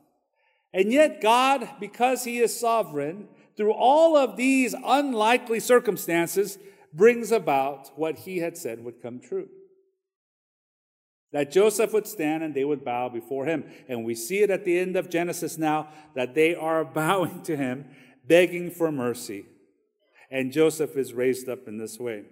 And 0.72 0.94
yet, 0.94 1.20
God, 1.20 1.68
because 1.80 2.26
he 2.26 2.38
is 2.38 2.58
sovereign, 2.58 3.28
through 3.58 3.74
all 3.74 4.16
of 4.16 4.38
these 4.38 4.76
unlikely 4.86 5.62
circumstances, 5.62 6.60
brings 6.94 7.32
about 7.32 7.98
what 7.98 8.20
he 8.20 8.38
had 8.38 8.56
said 8.56 8.84
would 8.84 9.02
come 9.02 9.20
true 9.20 9.50
that 11.32 11.52
Joseph 11.52 11.94
would 11.94 12.08
stand 12.08 12.44
and 12.44 12.54
they 12.54 12.66
would 12.66 12.84
bow 12.84 13.10
before 13.10 13.46
him. 13.46 13.64
And 13.88 14.04
we 14.04 14.16
see 14.16 14.40
it 14.40 14.50
at 14.50 14.66
the 14.66 14.78
end 14.78 14.96
of 14.96 15.10
Genesis 15.10 15.58
now 15.58 15.90
that 16.16 16.36
they 16.36 16.56
are 16.56 16.84
bowing 16.86 17.42
to 17.44 17.56
him, 17.56 17.86
begging 18.28 18.72
for 18.72 18.92
mercy. 18.92 19.46
And 20.30 20.52
Joseph 20.52 20.96
is 20.96 21.14
raised 21.14 21.50
up 21.50 21.68
in 21.68 21.78
this 21.78 22.00
way. 22.00 22.24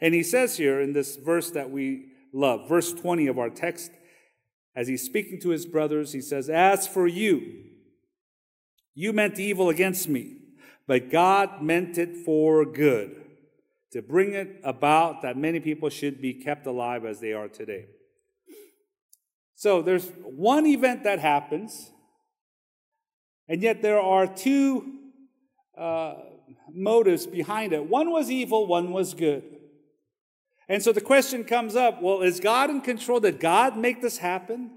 And 0.00 0.14
he 0.14 0.22
says 0.22 0.56
here 0.56 0.80
in 0.80 0.92
this 0.92 1.16
verse 1.16 1.50
that 1.52 1.70
we 1.70 2.12
love, 2.32 2.68
verse 2.68 2.92
20 2.92 3.26
of 3.26 3.38
our 3.38 3.50
text, 3.50 3.90
as 4.76 4.86
he's 4.86 5.02
speaking 5.02 5.40
to 5.40 5.48
his 5.48 5.66
brothers, 5.66 6.12
he 6.12 6.20
says, 6.20 6.48
As 6.48 6.86
for 6.86 7.08
you, 7.08 7.64
you 8.94 9.12
meant 9.12 9.38
evil 9.38 9.70
against 9.70 10.08
me, 10.08 10.36
but 10.86 11.10
God 11.10 11.62
meant 11.62 11.98
it 11.98 12.24
for 12.24 12.64
good, 12.64 13.24
to 13.92 14.02
bring 14.02 14.34
it 14.34 14.60
about 14.62 15.22
that 15.22 15.36
many 15.36 15.58
people 15.58 15.88
should 15.88 16.20
be 16.20 16.34
kept 16.34 16.66
alive 16.66 17.04
as 17.04 17.18
they 17.18 17.32
are 17.32 17.48
today. 17.48 17.86
So 19.58 19.82
there's 19.82 20.12
one 20.22 20.66
event 20.66 21.02
that 21.02 21.18
happens, 21.18 21.90
and 23.48 23.60
yet 23.60 23.82
there 23.82 23.98
are 23.98 24.24
two 24.24 25.00
uh, 25.76 26.14
motives 26.72 27.26
behind 27.26 27.72
it. 27.72 27.84
One 27.84 28.12
was 28.12 28.30
evil, 28.30 28.68
one 28.68 28.92
was 28.92 29.14
good. 29.14 29.42
And 30.68 30.80
so 30.80 30.92
the 30.92 31.00
question 31.00 31.42
comes 31.42 31.74
up 31.74 32.00
well, 32.00 32.22
is 32.22 32.38
God 32.38 32.70
in 32.70 32.82
control? 32.82 33.18
Did 33.18 33.40
God 33.40 33.76
make 33.76 34.00
this 34.00 34.18
happen? 34.18 34.70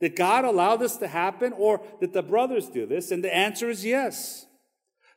Did 0.00 0.16
God 0.16 0.44
allow 0.44 0.76
this 0.76 0.96
to 0.96 1.06
happen, 1.06 1.52
or 1.52 1.80
did 2.00 2.12
the 2.12 2.24
brothers 2.24 2.68
do 2.68 2.86
this? 2.86 3.12
And 3.12 3.22
the 3.22 3.32
answer 3.32 3.70
is 3.70 3.84
yes. 3.84 4.46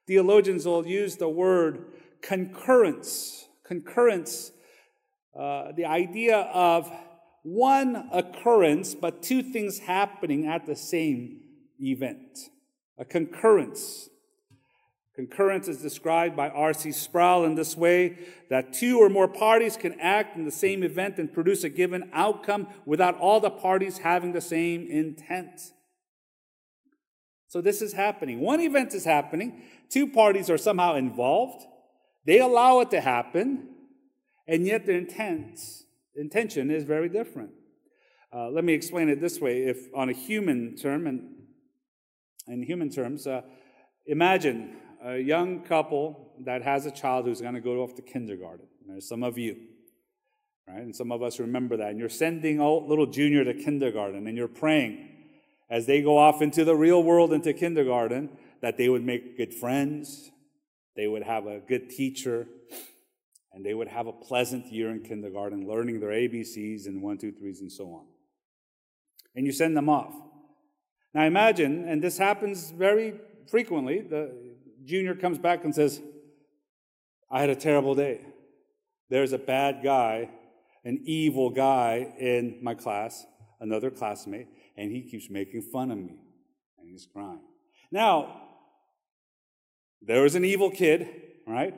Theologians 0.06 0.68
will 0.68 0.86
use 0.86 1.16
the 1.16 1.28
word 1.28 1.86
concurrence. 2.22 3.48
Concurrence, 3.66 4.52
uh, 5.36 5.72
the 5.76 5.86
idea 5.86 6.38
of 6.54 6.92
one 7.44 8.10
occurrence, 8.12 8.94
but 8.96 9.22
two 9.22 9.42
things 9.42 9.80
happening 9.80 10.48
at 10.48 10.66
the 10.66 10.76
same 10.76 11.42
event. 11.80 12.50
A 12.98 13.06
concurrence. 13.06 14.10
Concurrence 15.16 15.68
is 15.68 15.82
described 15.82 16.36
by 16.36 16.50
R.C. 16.50 16.92
Sproul 16.92 17.46
in 17.46 17.56
this 17.56 17.76
way 17.76 18.20
that 18.50 18.72
two 18.72 19.00
or 19.00 19.10
more 19.10 19.28
parties 19.28 19.76
can 19.76 20.00
act 20.00 20.38
in 20.38 20.46
the 20.46 20.52
same 20.52 20.84
event 20.84 21.18
and 21.18 21.34
produce 21.34 21.64
a 21.64 21.70
given 21.70 22.10
outcome 22.14 22.68
without 22.86 23.18
all 23.18 23.40
the 23.40 23.50
parties 23.50 23.98
having 23.98 24.34
the 24.34 24.42
same 24.42 24.86
intent. 24.88 25.72
So 27.48 27.62
this 27.62 27.82
is 27.82 27.94
happening. 27.94 28.42
One 28.42 28.60
event 28.60 28.94
is 28.94 29.06
happening, 29.06 29.64
two 29.90 30.08
parties 30.08 30.50
are 30.50 30.58
somehow 30.58 30.96
involved, 30.96 31.66
they 32.26 32.40
allow 32.40 32.82
it 32.82 32.92
to 32.92 33.02
happen, 33.02 33.70
and 34.48 34.68
yet 34.68 34.86
their 34.86 34.98
intent, 34.98 35.60
intention 36.18 36.72
is 36.72 36.84
very 36.84 37.10
different. 37.10 37.52
Uh, 38.34 38.50
let 38.50 38.64
me 38.64 38.74
explain 38.74 39.08
it 39.10 39.22
this 39.22 39.40
way 39.40 39.64
if 39.64 39.88
on 39.96 40.10
a 40.10 40.14
human 40.14 40.76
term 40.76 41.08
and 41.08 41.22
in 42.48 42.62
human 42.64 42.90
terms 42.90 43.26
uh, 43.28 43.42
imagine 44.06 44.76
a 45.04 45.18
young 45.18 45.62
couple 45.62 46.34
that 46.44 46.62
has 46.64 46.86
a 46.86 46.92
child 46.92 47.26
who's 47.26 47.42
going 47.42 47.54
to 47.54 47.62
go 47.62 47.82
off 47.84 47.96
to 47.96 48.02
kindergarten. 48.02 48.66
There's 48.86 49.08
some 49.08 49.24
of 49.24 49.38
you, 49.38 49.56
right? 50.68 50.82
And 50.82 50.96
some 50.96 51.12
of 51.12 51.22
us 51.22 51.40
remember 51.40 51.78
that. 51.78 51.90
And 51.90 52.00
you're 52.00 52.10
sending 52.10 52.60
out 52.60 52.88
little 52.88 53.06
junior 53.06 53.44
to 53.44 53.54
kindergarten 53.54 54.28
and 54.28 54.38
you're 54.38 54.48
praying 54.48 55.10
as 55.70 55.86
they 55.86 56.02
go 56.02 56.18
off 56.18 56.42
into 56.42 56.64
the 56.64 56.76
real 56.76 57.04
world, 57.04 57.34
into 57.34 57.54
kindergarten, 57.54 58.30
that 58.62 58.78
they 58.78 58.90
would 58.90 59.04
make 59.04 59.38
good 59.38 59.54
friends, 59.54 60.32
they 60.96 61.08
would 61.08 61.24
have 61.24 61.46
a 61.46 61.60
good 61.60 61.90
teacher, 61.90 62.48
and 63.58 63.66
they 63.66 63.74
would 63.74 63.88
have 63.88 64.06
a 64.06 64.14
pleasant 64.14 64.68
year 64.68 64.92
in 64.92 65.02
kindergarten, 65.02 65.68
learning 65.68 66.00
their 66.00 66.12
ABCs 66.12 66.86
and 66.86 67.02
one, 67.02 67.18
two, 67.18 67.32
threes, 67.32 67.60
and 67.60 67.72
so 67.72 67.86
on. 67.86 68.06
And 69.36 69.48
you 69.48 69.52
send 69.52 69.76
them 69.76 69.90
off. 69.90 70.14
Now 71.16 71.26
imagine, 71.26 71.88
and 71.88 72.00
this 72.00 72.20
happens 72.20 72.70
very 72.70 73.16
frequently, 73.50 74.02
the 74.02 74.32
junior 74.86 75.16
comes 75.16 75.40
back 75.40 75.64
and 75.64 75.74
says, 75.74 76.00
I 77.32 77.42
had 77.42 77.50
a 77.50 77.56
terrible 77.56 77.96
day. 77.96 78.22
There's 79.10 79.34
a 79.34 79.40
bad 79.40 79.80
guy, 79.84 80.30
an 80.86 81.02
evil 81.06 81.50
guy 81.50 82.14
in 82.20 82.60
my 82.62 82.76
class, 82.76 83.26
another 83.60 83.90
classmate, 83.90 84.50
and 84.78 84.92
he 84.92 85.02
keeps 85.02 85.32
making 85.32 85.64
fun 85.64 85.90
of 85.90 85.98
me. 85.98 86.20
And 86.78 86.88
he's 86.88 87.08
crying. 87.12 87.42
Now, 87.92 88.40
there 90.04 90.26
is 90.26 90.36
an 90.36 90.46
evil 90.46 90.70
kid, 90.70 91.10
right? 91.48 91.74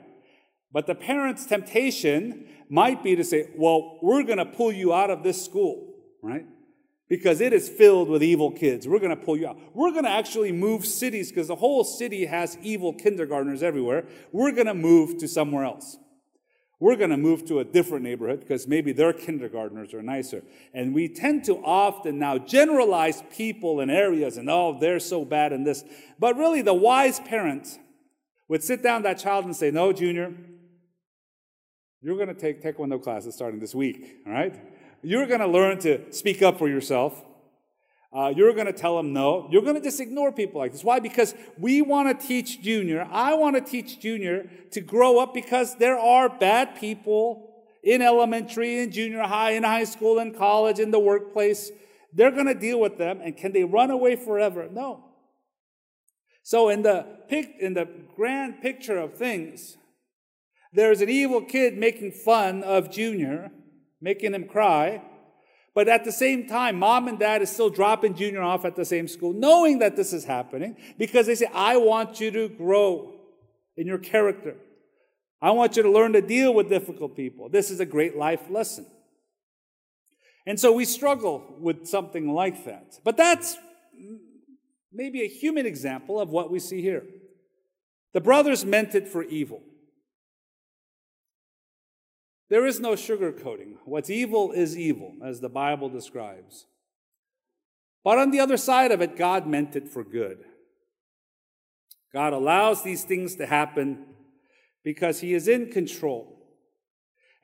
But 0.72 0.86
the 0.86 0.94
parent's 0.94 1.46
temptation 1.46 2.46
might 2.68 3.02
be 3.02 3.16
to 3.16 3.24
say, 3.24 3.50
well, 3.56 3.98
we're 4.02 4.22
going 4.22 4.38
to 4.38 4.46
pull 4.46 4.72
you 4.72 4.94
out 4.94 5.10
of 5.10 5.22
this 5.22 5.44
school, 5.44 5.94
right? 6.22 6.46
because 7.10 7.40
it 7.40 7.52
is 7.52 7.68
filled 7.68 8.08
with 8.08 8.22
evil 8.22 8.52
kids. 8.52 8.86
We're 8.86 9.00
going 9.00 9.10
to 9.10 9.16
pull 9.16 9.36
you 9.36 9.48
out. 9.48 9.58
We're 9.74 9.90
going 9.90 10.04
to 10.04 10.10
actually 10.10 10.52
move 10.52 10.86
cities 10.86 11.28
because 11.28 11.48
the 11.48 11.56
whole 11.56 11.82
city 11.82 12.24
has 12.24 12.56
evil 12.62 12.94
kindergartners 12.94 13.64
everywhere. 13.64 14.06
We're 14.30 14.52
going 14.52 14.68
to 14.68 14.74
move 14.74 15.18
to 15.18 15.28
somewhere 15.28 15.64
else. 15.64 15.98
We're 16.78 16.96
going 16.96 17.10
to 17.10 17.18
move 17.18 17.44
to 17.46 17.58
a 17.58 17.64
different 17.64 18.04
neighborhood 18.04 18.40
because 18.40 18.66
maybe 18.66 18.92
their 18.92 19.12
kindergartners 19.12 19.92
are 19.92 20.02
nicer. 20.02 20.42
And 20.72 20.94
we 20.94 21.08
tend 21.08 21.44
to 21.44 21.56
often 21.56 22.18
now 22.18 22.38
generalize 22.38 23.22
people 23.36 23.80
and 23.80 23.90
areas 23.90 24.36
and, 24.38 24.48
oh, 24.48 24.78
they're 24.80 25.00
so 25.00 25.24
bad 25.24 25.52
in 25.52 25.64
this. 25.64 25.84
But 26.18 26.36
really, 26.36 26.62
the 26.62 26.72
wise 26.72 27.18
parent 27.20 27.78
would 28.48 28.62
sit 28.62 28.82
down 28.82 29.02
that 29.02 29.18
child 29.18 29.44
and 29.44 29.54
say, 29.54 29.70
no, 29.72 29.92
Junior, 29.92 30.32
you're 32.02 32.16
going 32.16 32.28
to 32.28 32.34
take 32.34 32.62
Taekwondo 32.62 33.02
classes 33.02 33.34
starting 33.34 33.60
this 33.60 33.74
week, 33.74 34.20
all 34.26 34.32
right? 34.32 34.58
You're 35.02 35.26
going 35.26 35.40
to 35.40 35.46
learn 35.46 35.78
to 35.80 36.12
speak 36.12 36.42
up 36.42 36.58
for 36.58 36.68
yourself. 36.68 37.22
Uh, 38.12 38.32
you're 38.34 38.52
going 38.54 38.66
to 38.66 38.72
tell 38.72 38.96
them 38.96 39.12
no. 39.12 39.46
You're 39.50 39.62
going 39.62 39.76
to 39.76 39.80
just 39.80 40.00
ignore 40.00 40.32
people 40.32 40.60
like 40.60 40.72
this. 40.72 40.82
Why? 40.82 40.98
Because 40.98 41.34
we 41.58 41.80
want 41.80 42.20
to 42.20 42.26
teach 42.26 42.60
Junior. 42.60 43.06
I 43.10 43.34
want 43.34 43.54
to 43.56 43.62
teach 43.62 44.00
Junior 44.00 44.50
to 44.72 44.80
grow 44.80 45.20
up 45.20 45.32
because 45.32 45.76
there 45.76 45.98
are 45.98 46.28
bad 46.28 46.74
people 46.76 47.50
in 47.82 48.02
elementary, 48.02 48.78
in 48.78 48.90
junior 48.90 49.22
high, 49.22 49.52
in 49.52 49.62
high 49.62 49.84
school, 49.84 50.18
in 50.18 50.34
college, 50.34 50.78
in 50.78 50.90
the 50.90 50.98
workplace. 50.98 51.70
They're 52.12 52.30
going 52.30 52.46
to 52.46 52.54
deal 52.54 52.80
with 52.80 52.98
them. 52.98 53.20
And 53.22 53.36
can 53.36 53.52
they 53.52 53.64
run 53.64 53.90
away 53.90 54.16
forever? 54.16 54.68
No. 54.70 55.04
So 56.42 56.68
in 56.68 56.82
the 56.82 57.06
pic, 57.28 57.54
in 57.60 57.74
the 57.74 57.88
grand 58.16 58.60
picture 58.60 58.98
of 58.98 59.14
things, 59.14 59.76
there's 60.72 61.00
an 61.00 61.08
evil 61.08 61.42
kid 61.42 61.76
making 61.76 62.12
fun 62.12 62.62
of 62.62 62.90
Junior 62.90 63.50
making 64.00 64.34
him 64.34 64.44
cry. 64.44 65.02
But 65.74 65.88
at 65.88 66.04
the 66.04 66.12
same 66.12 66.48
time, 66.48 66.78
mom 66.78 67.06
and 67.06 67.18
dad 67.18 67.42
is 67.42 67.50
still 67.50 67.70
dropping 67.70 68.14
Junior 68.14 68.42
off 68.42 68.64
at 68.64 68.74
the 68.74 68.84
same 68.84 69.06
school, 69.06 69.32
knowing 69.32 69.78
that 69.78 69.94
this 69.96 70.12
is 70.12 70.24
happening, 70.24 70.76
because 70.98 71.26
they 71.26 71.36
say, 71.36 71.46
I 71.54 71.76
want 71.76 72.20
you 72.20 72.30
to 72.32 72.48
grow 72.48 73.14
in 73.76 73.86
your 73.86 73.98
character. 73.98 74.56
I 75.40 75.52
want 75.52 75.76
you 75.76 75.82
to 75.84 75.90
learn 75.90 76.12
to 76.14 76.20
deal 76.20 76.52
with 76.52 76.68
difficult 76.68 77.16
people. 77.16 77.48
This 77.48 77.70
is 77.70 77.78
a 77.78 77.86
great 77.86 78.16
life 78.16 78.50
lesson. 78.50 78.86
And 80.44 80.58
so 80.58 80.72
we 80.72 80.84
struggle 80.84 81.54
with 81.60 81.86
something 81.86 82.32
like 82.34 82.64
that. 82.64 82.98
But 83.04 83.16
that's 83.16 83.56
maybe 84.92 85.22
a 85.22 85.28
human 85.28 85.66
example 85.66 86.20
of 86.20 86.30
what 86.30 86.50
we 86.50 86.58
see 86.58 86.82
here. 86.82 87.04
The 88.12 88.20
brothers 88.20 88.64
meant 88.64 88.96
it 88.96 89.06
for 89.06 89.22
evil. 89.22 89.62
There 92.50 92.66
is 92.66 92.80
no 92.80 92.90
sugarcoating. 92.90 93.76
What's 93.84 94.10
evil 94.10 94.50
is 94.50 94.76
evil, 94.76 95.14
as 95.24 95.40
the 95.40 95.48
Bible 95.48 95.88
describes. 95.88 96.66
But 98.02 98.18
on 98.18 98.32
the 98.32 98.40
other 98.40 98.56
side 98.56 98.90
of 98.90 99.00
it, 99.00 99.16
God 99.16 99.46
meant 99.46 99.76
it 99.76 99.88
for 99.88 100.02
good. 100.02 100.38
God 102.12 102.32
allows 102.32 102.82
these 102.82 103.04
things 103.04 103.36
to 103.36 103.46
happen 103.46 104.04
because 104.82 105.20
He 105.20 105.32
is 105.32 105.46
in 105.46 105.70
control. 105.70 106.36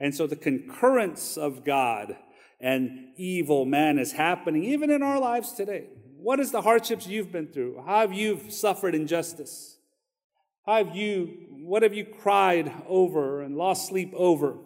And 0.00 0.12
so 0.12 0.26
the 0.26 0.34
concurrence 0.34 1.38
of 1.38 1.64
God 1.64 2.16
and 2.60 3.10
evil 3.16 3.64
man 3.64 4.00
is 4.00 4.12
happening 4.12 4.64
even 4.64 4.90
in 4.90 5.04
our 5.04 5.20
lives 5.20 5.52
today. 5.52 5.86
What 6.16 6.40
is 6.40 6.50
the 6.50 6.62
hardships 6.62 7.06
you've 7.06 7.30
been 7.30 7.46
through? 7.52 7.82
How 7.86 8.00
have 8.00 8.12
you 8.12 8.40
suffered 8.48 8.94
injustice? 8.94 9.78
How 10.64 10.84
have 10.84 10.96
you, 10.96 11.46
what 11.50 11.84
have 11.84 11.94
you 11.94 12.04
cried 12.04 12.72
over 12.88 13.42
and 13.42 13.56
lost 13.56 13.86
sleep 13.86 14.12
over? 14.16 14.56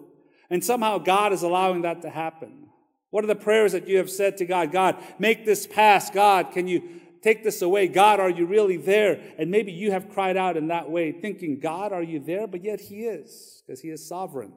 And 0.51 0.65
somehow 0.65 0.99
God 0.99 1.33
is 1.33 1.43
allowing 1.43 1.83
that 1.83 2.03
to 2.03 2.11
happen. 2.11 2.67
What 3.11 3.25
are 3.25 3.29
the 3.29 3.37
prayers 3.37 3.73
that 3.73 3.89
you 3.89 3.99
have 3.99 4.11
said 4.11 4.37
to 4.39 4.45
God? 4.45 4.73
God, 4.73 4.97
make 5.19 5.45
this 5.45 5.67
pass. 5.67 6.11
God, 6.11 6.53
can 6.53 6.69
you 6.69 7.01
take 7.23 7.45
this 7.45 7.63
away? 7.63 7.89
God, 7.89 8.21
are 8.21 8.31
you 8.31 8.47
really 8.47 8.77
there? 8.77 9.21
And 9.39 9.51
maybe 9.51 9.73
you 9.73 9.91
have 9.91 10.11
cried 10.11 10.37
out 10.37 10.57
in 10.57 10.69
that 10.69 10.91
way, 10.91 11.13
thinking, 11.13 11.61
God, 11.61 11.93
are 11.93 12.03
you 12.03 12.21
there? 12.21 12.47
But 12.47 12.65
yet 12.65 12.81
He 12.81 13.05
is, 13.05 13.63
because 13.67 13.81
He 13.81 13.89
is 13.89 14.07
sovereign. 14.07 14.53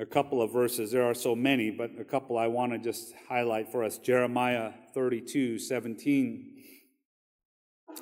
A 0.00 0.06
couple 0.06 0.42
of 0.42 0.52
verses, 0.52 0.90
there 0.90 1.04
are 1.04 1.14
so 1.14 1.36
many, 1.36 1.70
but 1.70 1.90
a 2.00 2.04
couple 2.04 2.36
I 2.36 2.48
want 2.48 2.72
to 2.72 2.78
just 2.78 3.14
highlight 3.28 3.70
for 3.70 3.84
us. 3.84 3.98
Jeremiah 3.98 4.72
32 4.92 5.58
17. 5.58 6.53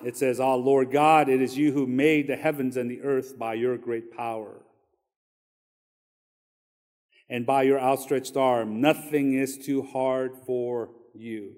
It 0.04 0.16
says, 0.16 0.40
Ah, 0.40 0.54
Lord 0.54 0.90
God, 0.90 1.28
it 1.28 1.40
is 1.40 1.56
you 1.56 1.72
who 1.72 1.86
made 1.86 2.26
the 2.26 2.36
heavens 2.36 2.76
and 2.76 2.90
the 2.90 3.02
earth 3.02 3.38
by 3.38 3.54
your 3.54 3.76
great 3.78 4.16
power. 4.16 4.62
And 7.28 7.46
by 7.46 7.62
your 7.62 7.80
outstretched 7.80 8.36
arm, 8.36 8.80
nothing 8.80 9.34
is 9.34 9.56
too 9.56 9.82
hard 9.82 10.32
for 10.46 10.90
you. 11.14 11.54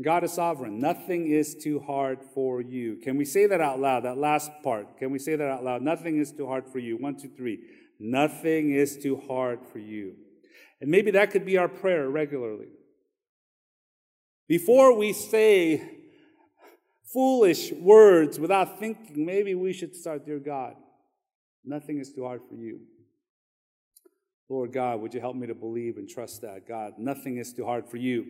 God 0.00 0.22
is 0.22 0.32
sovereign. 0.32 0.78
Nothing 0.78 1.28
is 1.28 1.56
too 1.56 1.80
hard 1.80 2.20
for 2.32 2.60
you. 2.60 2.96
Can 3.02 3.16
we 3.16 3.24
say 3.24 3.46
that 3.46 3.60
out 3.60 3.80
loud? 3.80 4.04
That 4.04 4.16
last 4.16 4.50
part. 4.62 4.96
Can 4.96 5.10
we 5.10 5.18
say 5.18 5.34
that 5.34 5.50
out 5.50 5.64
loud? 5.64 5.82
Nothing 5.82 6.18
is 6.18 6.32
too 6.32 6.46
hard 6.46 6.66
for 6.68 6.78
you. 6.78 6.96
One, 6.96 7.16
two, 7.16 7.28
three. 7.36 7.58
Nothing 7.98 8.70
is 8.70 8.96
too 8.96 9.20
hard 9.28 9.58
for 9.72 9.80
you. 9.80 10.14
And 10.80 10.88
maybe 10.88 11.10
that 11.10 11.32
could 11.32 11.44
be 11.44 11.58
our 11.58 11.68
prayer 11.68 12.08
regularly. 12.08 12.68
Before 14.46 14.96
we 14.96 15.12
say 15.12 15.97
foolish 17.12 17.72
words 17.72 18.38
without 18.38 18.78
thinking, 18.78 19.24
maybe 19.24 19.54
we 19.54 19.72
should 19.72 19.94
start, 19.94 20.26
Dear 20.26 20.38
God, 20.38 20.74
nothing 21.64 21.98
is 21.98 22.12
too 22.12 22.24
hard 22.24 22.42
for 22.48 22.54
you. 22.54 22.80
Lord 24.48 24.72
God, 24.72 25.00
would 25.00 25.12
you 25.12 25.20
help 25.20 25.36
me 25.36 25.46
to 25.46 25.54
believe 25.54 25.98
and 25.98 26.08
trust 26.08 26.42
that? 26.42 26.66
God, 26.66 26.94
nothing 26.98 27.36
is 27.36 27.52
too 27.52 27.64
hard 27.64 27.86
for 27.86 27.98
you. 27.98 28.26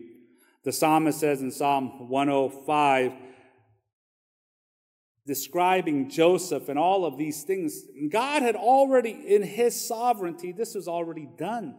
The 0.63 0.73
psalmist 0.73 1.19
says 1.19 1.41
in 1.41 1.51
Psalm 1.51 2.09
105, 2.09 3.13
describing 5.25 6.09
Joseph 6.09 6.67
and 6.67 6.77
all 6.77 7.05
of 7.05 7.17
these 7.17 7.43
things, 7.43 7.83
God 8.09 8.41
had 8.41 8.55
already, 8.55 9.11
in 9.11 9.43
his 9.43 9.87
sovereignty, 9.87 10.51
this 10.51 10.75
was 10.75 10.87
already 10.87 11.29
done. 11.37 11.75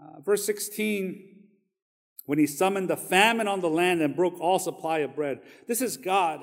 Uh, 0.00 0.20
verse 0.20 0.44
16 0.44 1.35
when 2.26 2.38
he 2.38 2.46
summoned 2.46 2.90
the 2.90 2.96
famine 2.96 3.48
on 3.48 3.60
the 3.60 3.70
land 3.70 4.02
and 4.02 4.14
broke 4.14 4.38
all 4.40 4.58
supply 4.58 4.98
of 4.98 5.16
bread. 5.16 5.40
This 5.66 5.80
is 5.80 5.96
God 5.96 6.40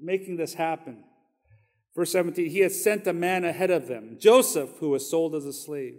making 0.00 0.36
this 0.36 0.54
happen. 0.54 1.04
Verse 1.94 2.10
17, 2.12 2.50
he 2.50 2.60
had 2.60 2.72
sent 2.72 3.06
a 3.06 3.12
man 3.12 3.44
ahead 3.44 3.70
of 3.70 3.86
them, 3.86 4.16
Joseph, 4.18 4.70
who 4.80 4.90
was 4.90 5.08
sold 5.08 5.34
as 5.34 5.44
a 5.44 5.52
slave. 5.52 5.98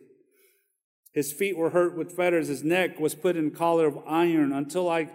His 1.14 1.32
feet 1.32 1.56
were 1.56 1.70
hurt 1.70 1.96
with 1.96 2.12
fetters, 2.12 2.50
his 2.50 2.64
neck 2.64 3.00
was 3.00 3.16
put 3.16 3.38
in 3.38 3.52
collar 3.52 3.88
of 3.88 4.00
iron 4.06 4.52
until 4.52 4.90
I 4.90 5.10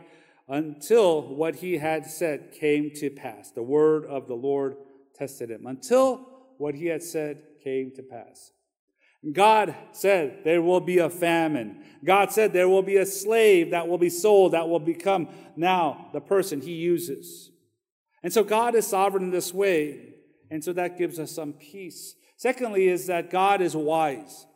until 0.48 1.22
what 1.22 1.56
he 1.56 1.78
had 1.78 2.06
said 2.06 2.52
came 2.52 2.90
to 2.96 3.08
pass. 3.08 3.52
The 3.52 3.62
word 3.62 4.04
of 4.04 4.26
the 4.26 4.34
Lord 4.34 4.76
tested 5.14 5.48
him. 5.48 5.64
Until 5.64 6.26
what 6.58 6.74
he 6.74 6.86
had 6.86 7.04
said 7.04 7.42
came 7.62 7.92
to 7.94 8.02
pass. 8.02 8.50
God 9.32 9.74
said 9.92 10.44
there 10.44 10.62
will 10.62 10.80
be 10.80 10.98
a 10.98 11.10
famine. 11.10 11.84
God 12.04 12.32
said 12.32 12.52
there 12.52 12.68
will 12.68 12.82
be 12.82 12.96
a 12.96 13.04
slave 13.04 13.72
that 13.72 13.86
will 13.86 13.98
be 13.98 14.08
sold, 14.08 14.52
that 14.52 14.68
will 14.68 14.80
become 14.80 15.28
now 15.56 16.08
the 16.12 16.20
person 16.20 16.62
he 16.62 16.72
uses. 16.72 17.50
And 18.22 18.32
so 18.32 18.42
God 18.42 18.74
is 18.74 18.86
sovereign 18.86 19.24
in 19.24 19.30
this 19.30 19.52
way. 19.52 20.14
And 20.50 20.64
so 20.64 20.72
that 20.72 20.98
gives 20.98 21.18
us 21.18 21.30
some 21.30 21.52
peace. 21.52 22.14
Secondly, 22.36 22.88
is 22.88 23.06
that 23.06 23.30
God 23.30 23.60
is 23.60 23.76
wise. 23.76 24.46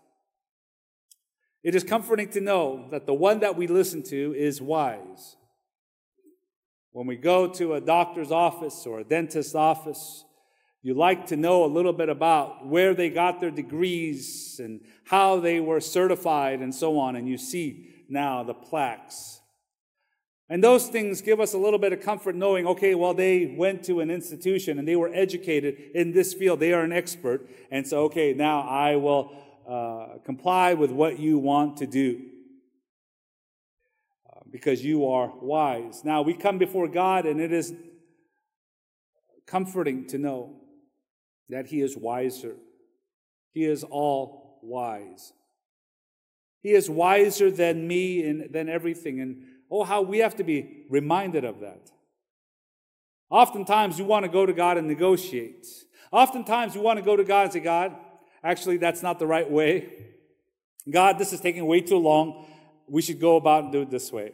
It 1.62 1.74
is 1.74 1.84
comforting 1.84 2.30
to 2.30 2.40
know 2.40 2.88
that 2.90 3.06
the 3.06 3.14
one 3.14 3.40
that 3.40 3.56
we 3.56 3.66
listen 3.66 4.02
to 4.04 4.34
is 4.36 4.60
wise. 4.60 5.36
When 6.92 7.06
we 7.06 7.16
go 7.16 7.48
to 7.48 7.74
a 7.74 7.80
doctor's 7.80 8.30
office 8.30 8.86
or 8.86 9.00
a 9.00 9.04
dentist's 9.04 9.54
office, 9.54 10.24
you 10.84 10.92
like 10.92 11.28
to 11.28 11.36
know 11.36 11.64
a 11.64 11.66
little 11.66 11.94
bit 11.94 12.10
about 12.10 12.66
where 12.66 12.92
they 12.92 13.08
got 13.08 13.40
their 13.40 13.50
degrees 13.50 14.60
and 14.62 14.82
how 15.04 15.40
they 15.40 15.58
were 15.58 15.80
certified 15.80 16.60
and 16.60 16.74
so 16.74 16.98
on. 16.98 17.16
And 17.16 17.26
you 17.26 17.38
see 17.38 17.88
now 18.10 18.42
the 18.42 18.52
plaques. 18.52 19.40
And 20.50 20.62
those 20.62 20.88
things 20.88 21.22
give 21.22 21.40
us 21.40 21.54
a 21.54 21.58
little 21.58 21.78
bit 21.78 21.94
of 21.94 22.02
comfort 22.02 22.34
knowing, 22.34 22.66
okay, 22.66 22.94
well, 22.94 23.14
they 23.14 23.54
went 23.56 23.82
to 23.84 24.00
an 24.00 24.10
institution 24.10 24.78
and 24.78 24.86
they 24.86 24.94
were 24.94 25.10
educated 25.14 25.74
in 25.94 26.12
this 26.12 26.34
field. 26.34 26.60
They 26.60 26.74
are 26.74 26.82
an 26.82 26.92
expert. 26.92 27.48
And 27.70 27.88
so, 27.88 28.02
okay, 28.04 28.34
now 28.34 28.60
I 28.60 28.96
will 28.96 29.32
uh, 29.66 30.18
comply 30.22 30.74
with 30.74 30.90
what 30.90 31.18
you 31.18 31.38
want 31.38 31.78
to 31.78 31.86
do 31.86 32.20
uh, 34.30 34.40
because 34.50 34.84
you 34.84 35.08
are 35.08 35.32
wise. 35.40 36.04
Now, 36.04 36.20
we 36.20 36.34
come 36.34 36.58
before 36.58 36.88
God 36.88 37.24
and 37.24 37.40
it 37.40 37.54
is 37.54 37.72
comforting 39.46 40.06
to 40.08 40.18
know 40.18 40.60
that 41.48 41.66
he 41.66 41.80
is 41.80 41.96
wiser. 41.96 42.56
He 43.52 43.64
is 43.64 43.84
all 43.84 44.60
wise. 44.62 45.32
He 46.62 46.72
is 46.72 46.88
wiser 46.88 47.50
than 47.50 47.86
me 47.86 48.26
and 48.26 48.52
than 48.52 48.68
everything. 48.68 49.20
And 49.20 49.44
oh, 49.70 49.84
how 49.84 50.02
we 50.02 50.18
have 50.18 50.36
to 50.36 50.44
be 50.44 50.84
reminded 50.88 51.44
of 51.44 51.60
that. 51.60 51.90
Oftentimes, 53.30 53.98
you 53.98 54.04
want 54.04 54.24
to 54.24 54.30
go 54.30 54.46
to 54.46 54.52
God 54.52 54.78
and 54.78 54.86
negotiate. 54.86 55.66
Oftentimes, 56.10 56.74
you 56.74 56.80
want 56.80 56.98
to 56.98 57.04
go 57.04 57.16
to 57.16 57.24
God 57.24 57.44
and 57.44 57.52
say, 57.52 57.60
God, 57.60 57.94
actually, 58.42 58.76
that's 58.76 59.02
not 59.02 59.18
the 59.18 59.26
right 59.26 59.50
way. 59.50 59.88
God, 60.90 61.18
this 61.18 61.32
is 61.32 61.40
taking 61.40 61.66
way 61.66 61.80
too 61.80 61.98
long. 61.98 62.46
We 62.88 63.02
should 63.02 63.20
go 63.20 63.36
about 63.36 63.64
and 63.64 63.72
do 63.72 63.82
it 63.82 63.90
this 63.90 64.12
way. 64.12 64.32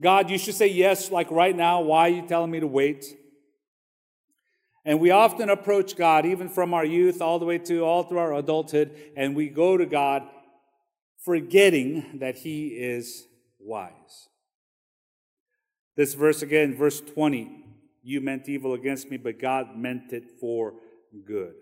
God, 0.00 0.30
you 0.30 0.38
should 0.38 0.54
say 0.54 0.66
yes, 0.66 1.10
like 1.10 1.30
right 1.30 1.54
now. 1.54 1.80
Why 1.82 2.06
are 2.06 2.08
you 2.08 2.26
telling 2.26 2.50
me 2.50 2.60
to 2.60 2.66
wait? 2.66 3.16
And 4.84 4.98
we 5.00 5.10
often 5.10 5.50
approach 5.50 5.96
God, 5.96 6.24
even 6.24 6.48
from 6.48 6.72
our 6.72 6.84
youth 6.84 7.20
all 7.20 7.38
the 7.38 7.44
way 7.44 7.58
to 7.58 7.84
all 7.84 8.02
through 8.04 8.18
our 8.18 8.34
adulthood, 8.34 8.96
and 9.16 9.36
we 9.36 9.48
go 9.48 9.76
to 9.76 9.86
God 9.86 10.22
forgetting 11.24 12.18
that 12.20 12.38
He 12.38 12.68
is 12.68 13.26
wise. 13.58 14.28
This 15.96 16.14
verse 16.14 16.42
again, 16.42 16.76
verse 16.76 17.00
20 17.00 17.60
you 18.02 18.20
meant 18.20 18.48
evil 18.48 18.74
against 18.74 19.10
me, 19.10 19.16
but 19.16 19.38
God 19.38 19.76
meant 19.76 20.12
it 20.12 20.30
for 20.40 20.74
good. 21.24 21.54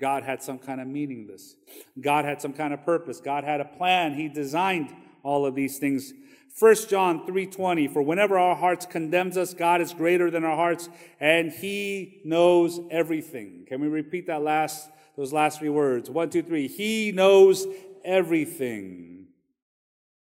God 0.00 0.22
had 0.22 0.42
some 0.42 0.58
kind 0.58 0.80
of 0.80 0.86
meaning 0.86 1.26
this. 1.26 1.54
God 2.00 2.24
had 2.24 2.40
some 2.40 2.52
kind 2.52 2.72
of 2.72 2.84
purpose. 2.84 3.20
God 3.20 3.44
had 3.44 3.60
a 3.60 3.64
plan. 3.64 4.14
He 4.14 4.28
designed 4.28 4.94
all 5.22 5.46
of 5.46 5.54
these 5.54 5.78
things 5.78 6.12
1 6.58 6.88
John 6.88 7.26
3:20 7.26 7.88
For 7.88 8.02
whenever 8.02 8.38
our 8.38 8.56
hearts 8.56 8.86
condemns 8.86 9.36
us 9.36 9.54
God 9.54 9.80
is 9.80 9.92
greater 9.92 10.30
than 10.30 10.44
our 10.44 10.56
hearts 10.56 10.88
and 11.18 11.52
he 11.52 12.20
knows 12.24 12.80
everything. 12.90 13.64
Can 13.68 13.80
we 13.80 13.88
repeat 13.88 14.26
that 14.26 14.42
last 14.42 14.90
those 15.16 15.32
last 15.32 15.58
three 15.58 15.68
words? 15.68 16.10
One, 16.10 16.30
two, 16.30 16.42
three. 16.42 16.68
He 16.68 17.12
knows 17.12 17.66
everything. 18.04 19.26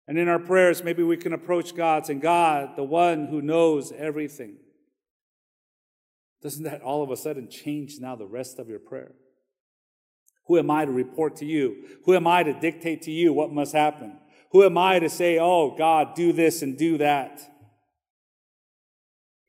And 0.08 0.18
in 0.18 0.28
our 0.28 0.38
prayers, 0.38 0.82
maybe 0.82 1.02
we 1.02 1.16
can 1.16 1.32
approach 1.32 1.74
God 1.74 2.06
saying, 2.06 2.20
God, 2.20 2.76
the 2.76 2.82
one 2.82 3.26
who 3.26 3.40
knows 3.40 3.92
everything. 3.92 4.56
Doesn't 6.42 6.64
that 6.64 6.82
all 6.82 7.02
of 7.02 7.10
a 7.10 7.16
sudden 7.16 7.48
change 7.48 7.98
now 8.00 8.16
the 8.16 8.26
rest 8.26 8.58
of 8.58 8.68
your 8.68 8.80
prayer? 8.80 9.12
Who 10.46 10.58
am 10.58 10.70
I 10.70 10.84
to 10.84 10.90
report 10.90 11.36
to 11.36 11.46
you? 11.46 11.84
Who 12.04 12.14
am 12.14 12.26
I 12.26 12.42
to 12.42 12.52
dictate 12.52 13.02
to 13.02 13.12
you 13.12 13.32
what 13.32 13.52
must 13.52 13.72
happen? 13.72 14.18
Who 14.52 14.64
am 14.64 14.76
I 14.76 14.98
to 14.98 15.08
say, 15.08 15.38
oh, 15.38 15.74
God, 15.76 16.14
do 16.14 16.32
this 16.32 16.62
and 16.62 16.76
do 16.76 16.98
that? 16.98 17.40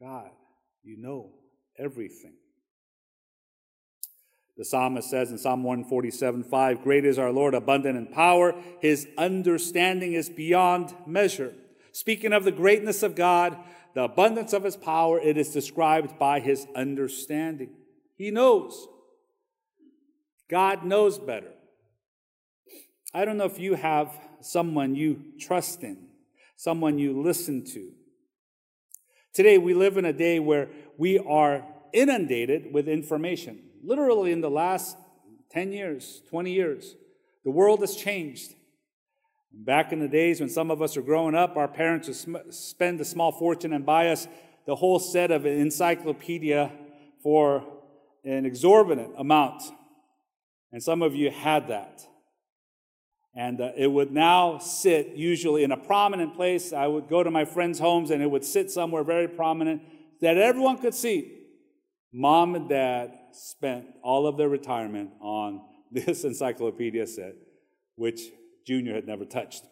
God, 0.02 0.30
you 0.82 0.98
know 0.98 1.32
everything. 1.78 2.36
The 4.56 4.66
psalmist 4.66 5.10
says 5.10 5.32
in 5.32 5.38
Psalm 5.38 5.64
147 5.64 6.44
5, 6.44 6.84
Great 6.84 7.06
is 7.06 7.18
our 7.18 7.32
Lord, 7.32 7.54
abundant 7.54 7.98
in 7.98 8.08
power. 8.08 8.54
His 8.80 9.08
understanding 9.18 10.14
is 10.14 10.30
beyond 10.30 10.94
measure. 11.08 11.54
Speaking 11.92 12.34
of 12.34 12.44
the 12.44 12.52
greatness 12.52 13.04
of 13.04 13.16
God, 13.16 13.58
the 13.96 14.04
abundance 14.04 14.54
of 14.54 14.64
his 14.64 14.78
power, 14.78 15.20
it 15.20 15.38
is 15.38 15.50
described 15.50 16.18
by 16.18 16.40
his 16.40 16.68
understanding. 16.76 17.72
He 18.16 18.32
knows. 18.32 18.88
God 20.50 20.86
knows 20.86 21.18
better. 21.18 21.52
I 23.14 23.26
don't 23.26 23.38
know 23.38 23.46
if 23.46 23.60
you 23.60 23.76
have 23.76 24.10
someone 24.42 24.96
you 24.96 25.24
trust 25.40 25.84
in, 25.84 26.08
someone 26.56 26.98
you 26.98 27.22
listen 27.22 27.64
to. 27.66 27.92
Today, 29.34 29.58
we 29.58 29.74
live 29.74 29.98
in 29.98 30.06
a 30.06 30.14
day 30.14 30.40
where 30.40 30.70
we 30.98 31.20
are 31.20 31.66
inundated 31.92 32.74
with 32.74 32.88
information. 32.88 33.62
Literally, 33.84 34.32
in 34.32 34.42
the 34.42 34.50
last 34.50 34.98
10 35.52 35.72
years, 35.72 36.22
20 36.30 36.52
years, 36.52 36.96
the 37.44 37.52
world 37.52 37.82
has 37.82 37.96
changed. 37.96 38.56
Back 39.52 39.92
in 39.92 40.00
the 40.00 40.08
days 40.08 40.40
when 40.40 40.50
some 40.50 40.72
of 40.72 40.82
us 40.82 40.96
were 40.96 41.04
growing 41.04 41.36
up, 41.36 41.56
our 41.56 41.68
parents 41.68 42.26
would 42.26 42.54
spend 42.54 43.00
a 43.00 43.06
small 43.06 43.32
fortune 43.32 43.74
and 43.74 43.86
buy 43.86 44.10
us 44.10 44.28
the 44.66 44.76
whole 44.76 44.98
set 44.98 45.30
of 45.30 45.46
an 45.46 45.60
encyclopedia 45.60 46.72
for 47.22 47.64
an 48.24 48.46
exorbitant 48.46 49.14
amount. 49.18 49.62
And 50.72 50.82
some 50.82 51.04
of 51.04 51.14
you 51.14 51.30
had 51.30 51.68
that. 51.68 52.02
And 53.36 53.62
uh, 53.62 53.72
it 53.76 53.88
would 53.88 54.12
now 54.12 54.60
sit 54.60 55.16
usually 55.16 55.64
in 55.64 55.72
a 55.72 55.78
prominent 55.78 56.36
place. 56.36 56.72
I 56.72 56.88
would 56.88 57.08
go 57.08 57.24
to 57.24 57.32
my 57.32 57.46
friends' 57.46 57.80
homes 57.80 58.12
and 58.12 58.22
it 58.22 58.30
would 58.30 58.46
sit 58.46 58.70
somewhere 58.70 59.04
very 59.04 59.28
prominent 59.28 59.82
that 60.22 60.38
everyone 60.38 60.78
could 60.78 60.94
see. 60.94 61.40
Mom 62.14 62.54
and 62.54 62.70
dad 62.70 63.12
spent 63.32 63.86
all 64.04 64.28
of 64.28 64.38
their 64.38 64.50
retirement 64.50 65.10
on 65.20 65.62
this 65.92 66.24
encyclopedia 66.24 67.08
set, 67.08 67.34
which 67.96 68.22
Junior 68.66 68.94
had 68.94 69.08
never 69.08 69.26
touched. 69.26 69.66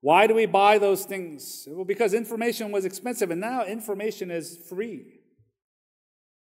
Why 0.00 0.28
do 0.28 0.34
we 0.34 0.46
buy 0.46 0.78
those 0.78 1.04
things? 1.04 1.66
Well, 1.68 1.84
because 1.84 2.14
information 2.14 2.70
was 2.70 2.84
expensive, 2.84 3.32
and 3.32 3.40
now 3.40 3.64
information 3.64 4.30
is 4.30 4.56
free. 4.68 5.20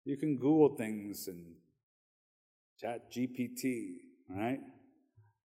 You 0.05 0.17
can 0.17 0.37
Google 0.37 0.77
things 0.77 1.29
and 1.29 1.55
ChatGPT, 2.83 3.99
right? 4.29 4.61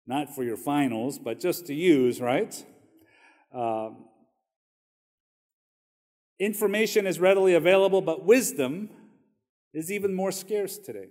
Not 0.06 0.34
for 0.34 0.44
your 0.44 0.56
finals, 0.56 1.18
but 1.18 1.40
just 1.40 1.66
to 1.66 1.74
use, 1.74 2.20
right? 2.20 2.64
Um, 3.54 4.06
information 6.38 7.06
is 7.06 7.18
readily 7.18 7.54
available, 7.54 8.00
but 8.00 8.24
wisdom 8.24 8.90
is 9.72 9.90
even 9.90 10.14
more 10.14 10.32
scarce 10.32 10.78
today. 10.78 11.08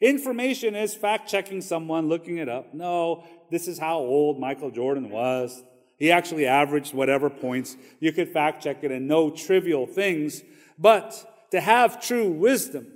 Information 0.00 0.74
is 0.74 0.94
fact 0.94 1.28
checking 1.28 1.60
someone, 1.60 2.08
looking 2.08 2.38
it 2.38 2.48
up. 2.48 2.74
No, 2.74 3.24
this 3.50 3.68
is 3.68 3.78
how 3.78 3.98
old 3.98 4.40
Michael 4.40 4.70
Jordan 4.70 5.10
was. 5.10 5.62
He 5.98 6.10
actually 6.10 6.46
averaged 6.46 6.92
whatever 6.92 7.30
points. 7.30 7.76
You 8.00 8.12
could 8.12 8.28
fact 8.32 8.62
check 8.62 8.82
it 8.82 8.90
and 8.90 9.06
know 9.06 9.30
trivial 9.30 9.86
things. 9.86 10.42
But 10.78 11.48
to 11.52 11.60
have 11.60 12.02
true 12.02 12.28
wisdom 12.30 12.88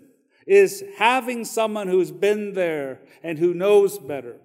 is 0.46 0.82
having 0.98 1.44
someone 1.44 1.86
who's 1.86 2.10
been 2.10 2.54
there 2.54 3.00
and 3.22 3.38
who 3.38 3.54
knows 3.54 3.98
better. 3.98 4.36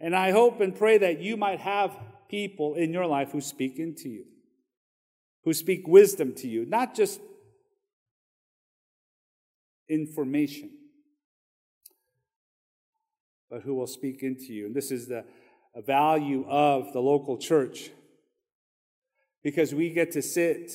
And 0.00 0.16
I 0.16 0.30
hope 0.30 0.60
and 0.60 0.74
pray 0.74 0.98
that 0.98 1.20
you 1.20 1.36
might 1.36 1.60
have 1.60 1.96
people 2.28 2.74
in 2.74 2.92
your 2.92 3.06
life 3.06 3.32
who 3.32 3.40
speak 3.40 3.78
into 3.78 4.08
you, 4.08 4.24
who 5.44 5.52
speak 5.52 5.86
wisdom 5.86 6.34
to 6.36 6.48
you, 6.48 6.64
not 6.64 6.94
just 6.94 7.20
information. 9.88 10.70
but 13.50 13.62
who 13.62 13.74
will 13.74 13.88
speak 13.88 14.22
into 14.22 14.52
you. 14.52 14.66
And 14.66 14.74
this 14.74 14.92
is 14.92 15.08
the 15.08 15.24
value 15.76 16.46
of 16.48 16.92
the 16.92 17.00
local 17.00 17.36
church 17.36 17.90
because 19.42 19.74
we 19.74 19.90
get 19.90 20.12
to 20.12 20.22
sit 20.22 20.70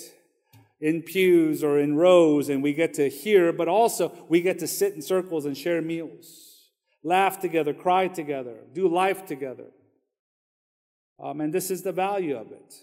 in 0.81 1.01
pews 1.01 1.63
or 1.63 1.79
in 1.79 1.95
rows 1.95 2.49
and 2.49 2.61
we 2.61 2.73
get 2.73 2.93
to 2.95 3.09
hear, 3.09 3.53
but 3.53 3.69
also 3.69 4.11
we 4.27 4.41
get 4.41 4.59
to 4.59 4.67
sit 4.67 4.93
in 4.93 5.01
circles 5.01 5.45
and 5.45 5.57
share 5.57 5.81
meals, 5.81 6.55
laugh 7.06 7.39
together, 7.39 7.74
cry 7.74 8.08
together, 8.08 8.56
do 8.74 8.89
life 8.89 9.26
together. 9.26 9.68
Um, 11.24 11.39
and 11.39 11.54
this 11.54 11.72
is 11.72 11.84
the 11.84 11.91
value 11.94 12.36
of 12.36 12.52
it. 12.52 12.74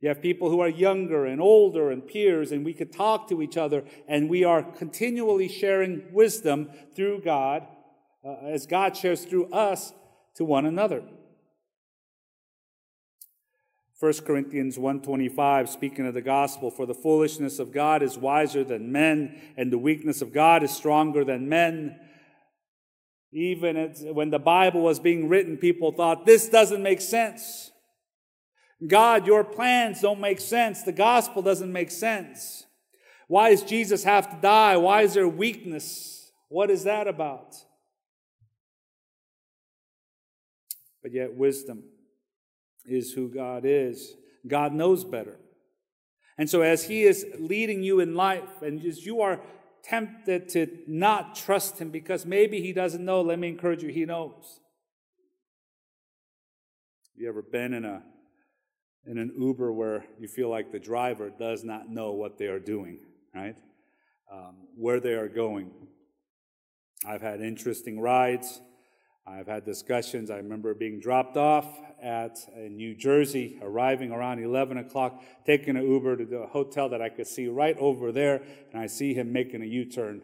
You 0.00 0.08
have 0.08 0.22
people 0.22 0.48
who 0.48 0.60
are 0.60 0.68
younger 0.68 1.26
and 1.26 1.40
older 1.40 1.90
and 1.90 2.06
peers, 2.06 2.52
and 2.52 2.64
we 2.64 2.72
could 2.72 2.92
talk 2.92 3.28
to 3.28 3.42
each 3.42 3.56
other, 3.56 3.84
and 4.08 4.30
we 4.30 4.44
are 4.44 4.62
continually 4.62 5.48
sharing 5.48 6.02
wisdom 6.12 6.70
through 6.94 7.22
God, 7.22 7.66
uh, 8.24 8.46
as 8.46 8.66
God 8.66 8.96
shares 8.96 9.24
through 9.24 9.46
us 9.52 9.92
to 10.36 10.44
one 10.44 10.64
another. 10.64 11.02
1 13.98 14.24
Corinthians 14.24 14.78
1:25 14.78 15.68
speaking 15.68 16.06
of 16.06 16.14
the 16.14 16.22
gospel 16.22 16.72
for 16.72 16.86
the 16.86 16.94
foolishness 16.94 17.60
of 17.60 17.70
God 17.70 18.02
is 18.02 18.18
wiser 18.18 18.64
than 18.64 18.90
men 18.90 19.40
and 19.56 19.72
the 19.72 19.78
weakness 19.78 20.20
of 20.20 20.32
God 20.32 20.64
is 20.64 20.72
stronger 20.72 21.24
than 21.24 21.48
men. 21.48 22.00
Even 23.32 23.94
when 24.14 24.30
the 24.30 24.38
Bible 24.38 24.82
was 24.82 25.00
being 25.00 25.28
written 25.28 25.56
people 25.56 25.92
thought 25.92 26.26
this 26.26 26.48
doesn't 26.48 26.82
make 26.82 27.00
sense. 27.00 27.70
God, 28.86 29.26
your 29.26 29.44
plans 29.44 30.00
don't 30.00 30.20
make 30.20 30.40
sense. 30.40 30.82
The 30.82 30.92
gospel 30.92 31.40
doesn't 31.40 31.72
make 31.72 31.90
sense. 31.90 32.66
Why 33.28 33.50
does 33.50 33.62
Jesus 33.62 34.04
have 34.04 34.28
to 34.30 34.36
die? 34.42 34.76
Why 34.76 35.02
is 35.02 35.14
there 35.14 35.28
weakness? 35.28 36.32
What 36.48 36.70
is 36.70 36.84
that 36.84 37.06
about? 37.08 37.56
But 41.02 41.12
yet 41.12 41.34
wisdom 41.34 41.84
is 42.84 43.12
who 43.12 43.28
God 43.28 43.62
is. 43.64 44.14
God 44.46 44.74
knows 44.74 45.04
better. 45.04 45.38
And 46.36 46.50
so, 46.50 46.62
as 46.62 46.84
He 46.84 47.04
is 47.04 47.24
leading 47.38 47.82
you 47.82 48.00
in 48.00 48.14
life, 48.14 48.62
and 48.62 48.84
as 48.84 49.04
you 49.06 49.20
are 49.20 49.40
tempted 49.84 50.48
to 50.50 50.66
not 50.86 51.34
trust 51.34 51.78
Him 51.78 51.90
because 51.90 52.24
maybe 52.26 52.60
He 52.60 52.72
doesn't 52.72 53.04
know, 53.04 53.20
let 53.20 53.38
me 53.38 53.48
encourage 53.48 53.82
you, 53.82 53.90
He 53.90 54.04
knows. 54.04 54.60
Have 57.14 57.22
you 57.22 57.28
ever 57.28 57.42
been 57.42 57.74
in 57.74 57.84
a 57.84 58.02
in 59.06 59.18
an 59.18 59.32
Uber 59.36 59.72
where 59.72 60.04
you 60.18 60.28
feel 60.28 60.48
like 60.48 60.70
the 60.70 60.78
driver 60.78 61.30
does 61.30 61.64
not 61.64 61.90
know 61.90 62.12
what 62.12 62.38
they 62.38 62.46
are 62.46 62.60
doing, 62.60 63.00
right? 63.34 63.56
Um, 64.32 64.54
where 64.76 65.00
they 65.00 65.14
are 65.14 65.28
going. 65.28 65.72
I've 67.04 67.20
had 67.20 67.40
interesting 67.40 67.98
rides. 68.00 68.60
I've 69.26 69.48
had 69.48 69.64
discussions. 69.64 70.30
I 70.30 70.36
remember 70.36 70.72
being 70.74 71.00
dropped 71.00 71.36
off 71.36 71.66
at 72.02 72.38
in 72.56 72.76
New 72.76 72.94
Jersey, 72.94 73.58
arriving 73.62 74.10
around 74.10 74.42
11 74.42 74.76
o'clock, 74.76 75.22
taking 75.46 75.76
an 75.76 75.86
Uber 75.86 76.16
to 76.16 76.24
the 76.24 76.46
hotel 76.46 76.88
that 76.88 77.00
I 77.00 77.08
could 77.08 77.26
see 77.26 77.46
right 77.46 77.76
over 77.78 78.10
there, 78.12 78.42
and 78.72 78.82
I 78.82 78.86
see 78.86 79.14
him 79.14 79.32
making 79.32 79.62
a 79.62 79.66
U-turn, 79.66 80.22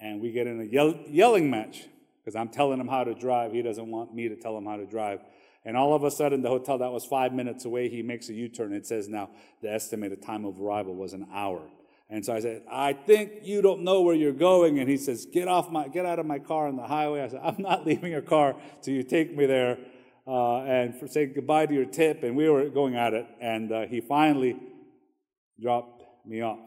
and 0.00 0.20
we 0.20 0.32
get 0.32 0.46
in 0.46 0.60
a 0.60 0.64
yell, 0.64 0.94
yelling 1.08 1.50
match 1.50 1.84
because 2.20 2.34
I'm 2.34 2.48
telling 2.48 2.80
him 2.80 2.88
how 2.88 3.04
to 3.04 3.14
drive. 3.14 3.52
He 3.52 3.62
doesn't 3.62 3.90
want 3.90 4.14
me 4.14 4.28
to 4.28 4.36
tell 4.36 4.56
him 4.56 4.64
how 4.66 4.76
to 4.76 4.86
drive. 4.86 5.20
And 5.64 5.76
all 5.76 5.94
of 5.94 6.04
a 6.04 6.10
sudden, 6.10 6.42
the 6.42 6.48
hotel 6.48 6.78
that 6.78 6.90
was 6.90 7.04
five 7.04 7.32
minutes 7.32 7.64
away, 7.64 7.88
he 7.88 8.02
makes 8.02 8.28
a 8.28 8.34
U-turn. 8.34 8.72
It 8.72 8.86
says 8.86 9.08
now 9.08 9.30
the 9.62 9.72
estimated 9.72 10.22
time 10.22 10.44
of 10.44 10.60
arrival 10.60 10.94
was 10.94 11.12
an 11.12 11.26
hour. 11.32 11.62
And 12.10 12.24
so 12.24 12.34
I 12.34 12.40
said, 12.40 12.62
I 12.70 12.92
think 12.92 13.32
you 13.42 13.62
don't 13.62 13.82
know 13.82 14.02
where 14.02 14.14
you're 14.14 14.32
going. 14.32 14.78
And 14.78 14.88
he 14.88 14.96
says, 14.96 15.26
Get 15.26 15.48
off 15.48 15.70
my, 15.70 15.88
get 15.88 16.04
out 16.04 16.18
of 16.18 16.26
my 16.26 16.38
car 16.38 16.68
on 16.68 16.76
the 16.76 16.86
highway. 16.86 17.22
I 17.22 17.28
said, 17.28 17.40
I'm 17.42 17.60
not 17.60 17.86
leaving 17.86 18.12
your 18.12 18.22
car 18.22 18.56
till 18.82 18.94
you 18.94 19.02
take 19.02 19.36
me 19.36 19.46
there 19.46 19.78
uh, 20.26 20.62
and 20.62 20.98
for, 20.98 21.06
say 21.06 21.26
goodbye 21.26 21.66
to 21.66 21.74
your 21.74 21.84
tip. 21.84 22.22
And 22.22 22.36
we 22.36 22.48
were 22.48 22.68
going 22.68 22.96
at 22.96 23.14
it. 23.14 23.26
And 23.40 23.72
uh, 23.72 23.86
he 23.86 24.00
finally 24.00 24.56
dropped 25.60 26.02
me 26.26 26.40
off. 26.40 26.58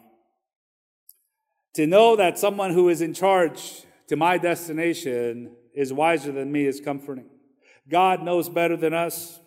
To 1.75 1.85
know 1.85 2.15
that 2.15 2.39
someone 2.39 2.73
who 2.73 2.89
is 2.89 3.01
in 3.01 3.13
charge 3.13 3.83
to 4.07 4.15
my 4.15 4.37
destination 4.37 5.55
is 5.73 5.93
wiser 5.93 6.31
than 6.31 6.51
me 6.51 6.65
is 6.65 6.81
comforting. 6.81 7.29
God 7.89 8.23
knows 8.23 8.49
better 8.49 8.75
than 8.75 8.93
us. 8.93 9.39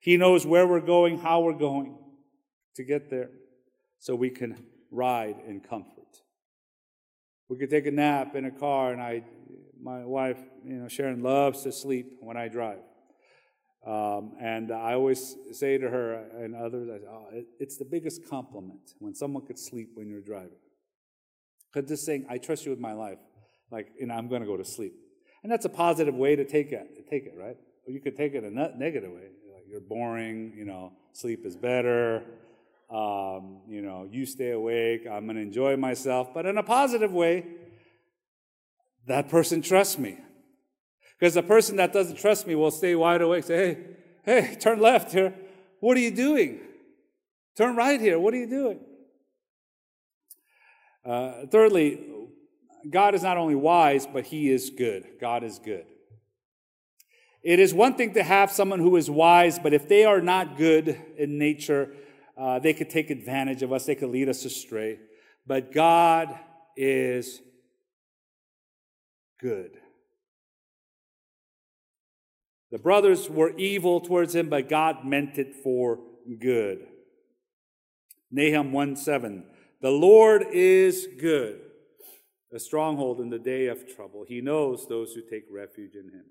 He 0.00 0.16
knows 0.16 0.46
where 0.46 0.66
we're 0.66 0.80
going, 0.80 1.18
how 1.18 1.40
we're 1.40 1.54
going 1.54 1.98
to 2.74 2.84
get 2.84 3.10
there, 3.10 3.30
so 3.98 4.14
we 4.14 4.30
can 4.30 4.66
ride 4.90 5.36
in 5.48 5.60
comfort. 5.60 6.04
We 7.48 7.56
could 7.56 7.70
take 7.70 7.86
a 7.86 7.90
nap 7.90 8.36
in 8.36 8.44
a 8.44 8.50
car, 8.50 8.92
and 8.92 9.00
I, 9.00 9.24
my 9.80 10.04
wife, 10.04 10.38
you 10.64 10.74
know, 10.74 10.88
Sharon 10.88 11.22
loves 11.22 11.62
to 11.62 11.72
sleep 11.72 12.18
when 12.20 12.36
I 12.36 12.48
drive. 12.48 12.78
Um, 13.86 14.32
and 14.40 14.72
I 14.72 14.94
always 14.94 15.36
say 15.52 15.78
to 15.78 15.88
her 15.88 16.14
and 16.42 16.56
others, 16.56 16.88
I 16.92 16.98
say, 16.98 17.04
oh, 17.08 17.26
it, 17.32 17.46
it's 17.60 17.76
the 17.76 17.84
biggest 17.84 18.28
compliment 18.28 18.80
when 18.98 19.14
someone 19.14 19.46
could 19.46 19.58
sleep 19.58 19.90
when 19.94 20.08
you're 20.08 20.20
driving. 20.20 20.58
Because 21.72 21.88
just 21.88 22.04
saying, 22.04 22.26
I 22.28 22.38
trust 22.38 22.64
you 22.64 22.72
with 22.72 22.80
my 22.80 22.94
life, 22.94 23.18
like, 23.70 23.88
and 24.00 24.12
I'm 24.12 24.28
going 24.28 24.40
to 24.40 24.46
go 24.46 24.56
to 24.56 24.64
sleep. 24.64 24.94
And 25.44 25.52
that's 25.52 25.66
a 25.66 25.68
positive 25.68 26.16
way 26.16 26.34
to 26.34 26.44
take 26.44 26.72
it, 26.72 27.08
take 27.08 27.26
it 27.26 27.34
right? 27.38 27.56
Or 27.86 27.92
you 27.92 28.00
could 28.00 28.16
take 28.16 28.34
it 28.34 28.42
a 28.42 28.50
negative 28.50 29.12
way. 29.12 29.28
Like, 29.54 29.64
you're 29.70 29.80
boring, 29.80 30.52
you 30.56 30.64
know, 30.64 30.92
sleep 31.12 31.46
is 31.46 31.56
better. 31.56 32.24
Um, 32.90 33.60
you 33.68 33.82
know, 33.82 34.08
you 34.10 34.26
stay 34.26 34.50
awake, 34.50 35.06
I'm 35.10 35.26
going 35.26 35.36
to 35.36 35.42
enjoy 35.42 35.76
myself. 35.76 36.34
But 36.34 36.46
in 36.46 36.58
a 36.58 36.62
positive 36.62 37.12
way, 37.12 37.44
that 39.06 39.28
person 39.28 39.62
trusts 39.62 39.98
me. 39.98 40.18
Because 41.18 41.34
the 41.34 41.42
person 41.42 41.76
that 41.76 41.92
doesn't 41.92 42.18
trust 42.18 42.46
me 42.46 42.54
will 42.54 42.70
stay 42.70 42.94
wide 42.94 43.22
awake, 43.22 43.44
say, 43.44 43.74
hey, 44.24 44.42
hey, 44.42 44.54
turn 44.56 44.80
left 44.80 45.12
here. 45.12 45.34
What 45.80 45.96
are 45.96 46.00
you 46.00 46.10
doing? 46.10 46.60
Turn 47.56 47.74
right 47.74 48.00
here. 48.00 48.18
What 48.18 48.34
are 48.34 48.38
you 48.38 48.48
doing? 48.48 48.80
Uh, 51.04 51.46
thirdly, 51.50 52.00
God 52.90 53.14
is 53.14 53.22
not 53.22 53.36
only 53.36 53.54
wise, 53.54 54.06
but 54.06 54.24
He 54.24 54.50
is 54.50 54.70
good. 54.70 55.06
God 55.20 55.42
is 55.42 55.58
good. 55.58 55.86
It 57.42 57.60
is 57.60 57.72
one 57.72 57.94
thing 57.94 58.14
to 58.14 58.22
have 58.22 58.50
someone 58.50 58.80
who 58.80 58.96
is 58.96 59.08
wise, 59.08 59.58
but 59.58 59.72
if 59.72 59.88
they 59.88 60.04
are 60.04 60.20
not 60.20 60.56
good 60.56 61.00
in 61.16 61.38
nature, 61.38 61.94
uh, 62.36 62.58
they 62.58 62.74
could 62.74 62.90
take 62.90 63.08
advantage 63.08 63.62
of 63.62 63.72
us, 63.72 63.86
they 63.86 63.94
could 63.94 64.10
lead 64.10 64.28
us 64.28 64.44
astray. 64.44 64.98
But 65.46 65.72
God 65.72 66.36
is 66.76 67.40
good. 69.40 69.78
The 72.70 72.78
brothers 72.78 73.30
were 73.30 73.56
evil 73.56 74.00
towards 74.00 74.34
him, 74.34 74.48
but 74.48 74.68
God 74.68 75.04
meant 75.04 75.38
it 75.38 75.54
for 75.62 76.00
good. 76.40 76.86
Nahum 78.30 78.72
1 78.72 78.96
7. 78.96 79.44
The 79.80 79.90
Lord 79.90 80.44
is 80.52 81.06
good, 81.20 81.60
a 82.52 82.58
stronghold 82.58 83.20
in 83.20 83.30
the 83.30 83.38
day 83.38 83.66
of 83.66 83.94
trouble. 83.94 84.24
He 84.26 84.40
knows 84.40 84.88
those 84.88 85.12
who 85.12 85.20
take 85.22 85.44
refuge 85.50 85.94
in 85.94 86.06
him. 86.06 86.24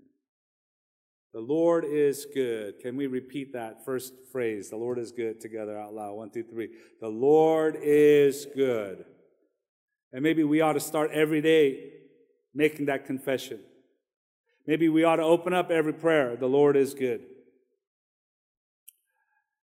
The 1.34 1.42
Lord 1.42 1.84
is 1.86 2.26
good. 2.34 2.80
Can 2.80 2.96
we 2.96 3.08
repeat 3.08 3.54
that 3.54 3.84
first 3.84 4.14
phrase? 4.32 4.70
The 4.70 4.78
Lord 4.78 4.98
is 4.98 5.12
good 5.12 5.42
together 5.42 5.78
out 5.78 5.94
loud. 5.94 6.16
One, 6.16 6.30
two, 6.30 6.44
three. 6.44 6.70
The 7.02 7.10
Lord 7.10 7.78
is 7.82 8.48
good. 8.56 9.06
And 10.14 10.24
maybe 10.24 10.46
we 10.46 10.62
ought 10.62 10.74
to 10.74 10.80
start 10.80 11.12
every 11.12 11.42
day 11.42 11.92
making 12.54 12.86
that 12.86 13.06
confession. 13.06 13.60
Maybe 14.68 14.90
we 14.90 15.04
ought 15.04 15.18
to 15.18 15.24
open 15.24 15.54
up 15.54 15.70
every 15.70 15.94
prayer. 15.94 16.36
The 16.36 16.48
Lord 16.48 16.76
is 16.76 16.94
good. 16.94 17.22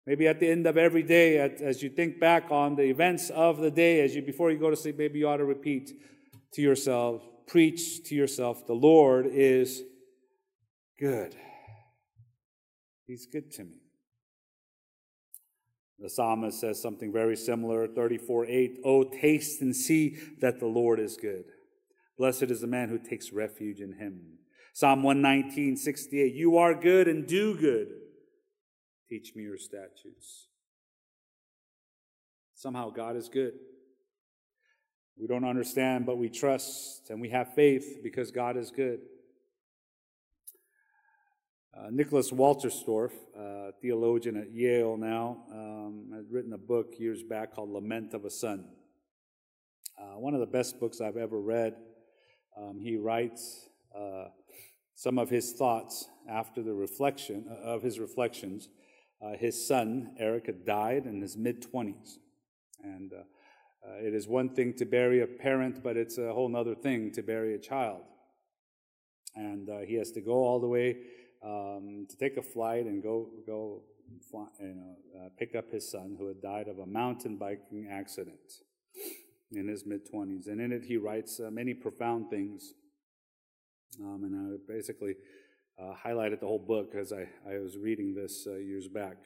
Maybe 0.08 0.28
at 0.28 0.40
the 0.40 0.50
end 0.50 0.66
of 0.66 0.76
every 0.76 1.04
day, 1.04 1.38
as 1.38 1.84
you 1.84 1.90
think 1.90 2.20
back 2.20 2.46
on 2.50 2.76
the 2.76 2.84
events 2.84 3.30
of 3.30 3.58
the 3.58 3.70
day, 3.70 4.02
as 4.02 4.16
you 4.16 4.24
before 4.24 4.50
you 4.50 4.58
go 4.58 4.72
to 4.72 4.76
sleep, 4.76 4.98
maybe 4.98 5.20
you 5.20 5.28
ought 5.28 5.38
to 5.38 5.46
repeat 5.46 5.92
to 6.54 6.62
yourself, 6.64 7.22
preach 7.46 8.04
to 8.06 8.16
yourself, 8.16 8.66
the 8.66 8.74
Lord 8.74 9.28
is 9.28 9.84
good. 10.98 11.36
He's 13.06 13.28
good 13.28 13.52
to 13.52 13.66
me. 13.66 13.76
The 16.00 16.10
psalmist 16.10 16.60
says 16.60 16.82
something 16.82 17.12
very 17.12 17.36
similar, 17.36 17.88
34 17.88 18.48
8. 18.48 18.80
Oh, 18.84 19.04
taste 19.04 19.62
and 19.62 19.76
see 19.76 20.18
that 20.40 20.60
the 20.60 20.66
Lord 20.66 21.00
is 21.00 21.18
good. 21.18 21.44
Blessed 22.18 22.44
is 22.44 22.62
the 22.62 22.68
man 22.68 22.90
who 22.90 22.98
takes 22.98 23.32
refuge 23.32 23.80
in 23.80 23.94
him. 23.94 24.39
Psalm 24.80 25.04
119, 25.04 25.76
68. 25.76 26.34
You 26.34 26.56
are 26.56 26.74
good 26.74 27.10
and 27.10 27.28
do 27.28 27.54
good. 27.54 27.90
Teach 29.10 29.36
me 29.36 29.44
your 29.44 29.58
statutes. 29.58 30.48
Somehow 32.56 32.90
God 32.90 33.18
is 33.18 33.28
good. 33.28 33.56
We 35.18 35.28
don't 35.28 35.44
understand, 35.44 36.06
but 36.06 36.18
we 36.18 36.30
trust 36.30 37.10
and 37.10 37.20
we 37.20 37.28
have 37.28 37.54
faith 37.56 38.00
because 38.02 38.32
God 38.32 38.56
is 38.56 38.72
good. 38.72 39.02
Uh, 41.78 41.90
Nicholas 41.92 42.32
Wolterstorff, 42.32 43.12
uh, 43.38 43.72
theologian 43.82 44.38
at 44.38 44.54
Yale 44.54 44.96
now, 44.96 45.40
um, 45.52 46.06
has 46.16 46.32
written 46.32 46.54
a 46.54 46.58
book 46.58 46.94
years 46.98 47.22
back 47.22 47.54
called 47.54 47.70
Lament 47.70 48.14
of 48.14 48.24
a 48.24 48.30
Son. 48.30 48.64
Uh, 50.00 50.18
one 50.18 50.34
of 50.34 50.40
the 50.40 50.46
best 50.46 50.80
books 50.80 51.02
I've 51.02 51.18
ever 51.18 51.38
read. 51.38 51.76
Um, 52.58 52.80
he 52.80 52.96
writes 52.96 53.68
uh, 53.94 54.28
some 55.00 55.18
of 55.18 55.30
his 55.30 55.54
thoughts 55.54 56.10
after 56.30 56.62
the 56.62 56.74
reflection 56.74 57.46
uh, 57.50 57.70
of 57.70 57.82
his 57.82 58.00
reflections. 58.00 58.68
Uh, 59.22 59.32
his 59.38 59.66
son, 59.66 60.14
Eric, 60.20 60.48
had 60.48 60.66
died 60.66 61.06
in 61.06 61.22
his 61.22 61.38
mid 61.38 61.66
20s. 61.72 62.18
And 62.84 63.14
uh, 63.14 63.88
uh, 63.88 63.96
it 64.02 64.14
is 64.14 64.28
one 64.28 64.50
thing 64.50 64.74
to 64.74 64.84
bury 64.84 65.22
a 65.22 65.28
parent, 65.28 65.82
but 65.82 65.96
it's 65.96 66.18
a 66.18 66.34
whole 66.34 66.54
other 66.54 66.76
thing 66.76 67.14
to 67.14 67.22
bury 67.22 67.56
a 67.56 67.58
child. 67.58 68.02
And 69.38 69.70
uh, 69.70 69.80
he 69.88 69.96
has 69.96 70.12
to 70.12 70.22
go 70.22 70.34
all 70.34 70.60
the 70.60 70.68
way 70.68 70.98
um, 71.46 72.06
to 72.10 72.18
take 72.18 72.36
a 72.36 72.42
flight 72.42 72.84
and 72.84 73.02
go, 73.02 73.30
go 73.48 73.84
you 74.60 74.76
know, 74.76 74.96
uh, 75.18 75.30
pick 75.38 75.56
up 75.56 75.72
his 75.72 75.90
son 75.90 76.18
who 76.20 76.28
had 76.28 76.42
died 76.42 76.68
of 76.68 76.80
a 76.80 76.86
mountain 76.86 77.38
biking 77.38 77.88
accident 77.90 78.40
in 79.54 79.70
his 79.70 79.86
mid 79.86 80.02
20s. 80.12 80.48
And 80.48 80.60
in 80.60 80.74
it, 80.74 80.84
he 80.84 80.98
writes 80.98 81.40
many 81.40 81.74
profound 81.74 82.30
things. 82.30 82.74
Um, 84.02 84.24
and 84.24 84.36
I 84.36 84.72
basically 84.72 85.16
uh, 85.80 85.94
highlighted 86.06 86.40
the 86.40 86.48
whole 86.48 86.60
book 86.66 86.94
as 86.96 87.12
I, 87.12 87.28
I 87.50 87.60
was 87.60 87.78
reading 87.78 88.14
this 88.14 88.46
uh, 88.48 88.56
years 88.56 88.88
back. 88.88 89.18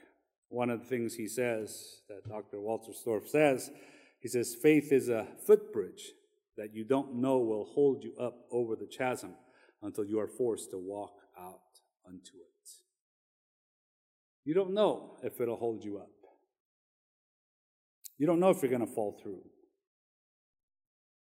One 0.50 0.70
of 0.70 0.82
the 0.82 0.86
things 0.86 1.16
he 1.16 1.28
says, 1.28 2.02
that 2.10 2.28
Dr. 2.30 2.58
Wolterstorff 2.58 3.28
says, 3.28 3.72
he 4.20 4.28
says, 4.28 4.56
faith 4.62 4.92
is 4.92 5.10
a 5.10 5.28
footbridge 5.46 6.12
that 6.58 6.74
you 6.74 6.84
don't 6.84 7.16
know 7.16 7.40
will 7.40 7.66
hold 7.66 8.04
you 8.04 8.14
up 8.20 8.36
over 8.52 8.76
the 8.76 8.86
chasm 8.86 9.34
until 9.82 10.06
you 10.06 10.20
are 10.20 10.28
forced 10.28 10.72
to 10.72 10.78
walk 10.78 11.14
out 11.38 11.60
unto 12.08 12.38
it. 12.38 12.70
You 14.46 14.54
don't 14.54 14.74
know 14.74 15.18
if 15.24 15.40
it'll 15.40 15.58
hold 15.58 15.84
you 15.84 15.98
up. 15.98 16.10
You 18.18 18.28
don't 18.28 18.40
know 18.40 18.50
if 18.50 18.62
you're 18.62 18.70
going 18.70 18.86
to 18.86 18.94
fall 18.94 19.20
through. 19.22 19.42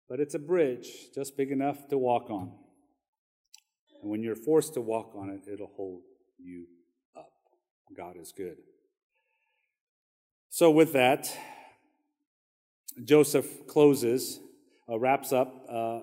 But 0.08 0.20
it's 0.20 0.36
a 0.36 0.40
bridge 0.40 0.88
just 1.14 1.36
big 1.36 1.52
enough 1.52 1.88
to 1.90 1.98
walk 1.98 2.30
on. 2.30 2.52
And 4.02 4.12
when 4.12 4.24
you're 4.24 4.36
forced 4.36 4.74
to 4.76 4.82
walk 4.82 5.14
on 5.16 5.30
it, 5.30 5.52
it'll 5.52 5.72
hold 5.76 6.02
you 6.38 6.66
up. 7.16 7.32
God 7.96 8.16
is 8.20 8.32
good. 8.36 8.58
So, 10.50 10.72
with 10.72 10.94
that, 10.94 11.36
Joseph 13.04 13.68
closes, 13.68 14.40
uh, 14.90 14.98
wraps 14.98 15.34
up 15.34 15.66
uh, 15.70 16.00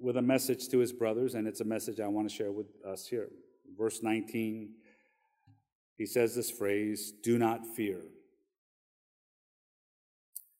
with 0.00 0.16
a 0.16 0.22
message 0.22 0.68
to 0.68 0.78
his 0.78 0.92
brothers, 0.92 1.34
and 1.34 1.48
it's 1.48 1.60
a 1.60 1.64
message 1.64 1.98
I 1.98 2.06
want 2.06 2.28
to 2.28 2.34
share 2.34 2.52
with 2.52 2.66
us 2.86 3.06
here. 3.06 3.28
Verse 3.76 4.02
19 4.02 4.74
he 5.98 6.06
says 6.06 6.36
this 6.36 6.50
phrase, 6.50 7.12
do 7.24 7.38
not 7.38 7.66
fear. 7.74 8.00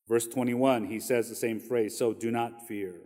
Verse 0.08 0.26
21, 0.26 0.86
he 0.86 0.98
says 0.98 1.28
the 1.28 1.36
same 1.36 1.60
phrase, 1.60 1.96
so 1.96 2.12
do 2.12 2.32
not 2.32 2.66
fear. 2.66 2.96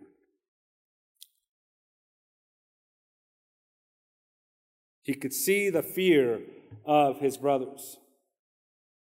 He 5.02 5.14
could 5.14 5.32
see 5.32 5.70
the 5.70 5.82
fear 5.82 6.40
of 6.84 7.20
his 7.20 7.36
brothers. 7.36 7.96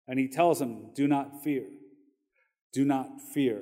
And 0.08 0.19
he 0.19 0.27
tells 0.27 0.60
them, 0.60 0.91
do 0.95 1.08
not 1.08 1.43
fear. 1.43 1.65
Do 2.73 2.84
not 2.84 3.08
fear. 3.34 3.62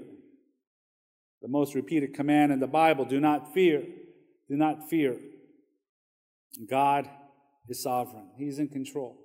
The 1.42 1.48
most 1.48 1.76
repeated 1.76 2.14
command 2.14 2.52
in 2.52 2.60
the 2.60 2.68
Bible 2.68 3.06
do 3.06 3.20
not 3.20 3.54
fear. 3.54 3.84
Do 4.50 4.56
not 4.56 4.90
fear. 4.90 5.18
God 6.70 7.10
is 7.70 7.82
sovereign, 7.84 8.30
He's 8.38 8.60
in 8.60 8.68
control. 8.68 9.18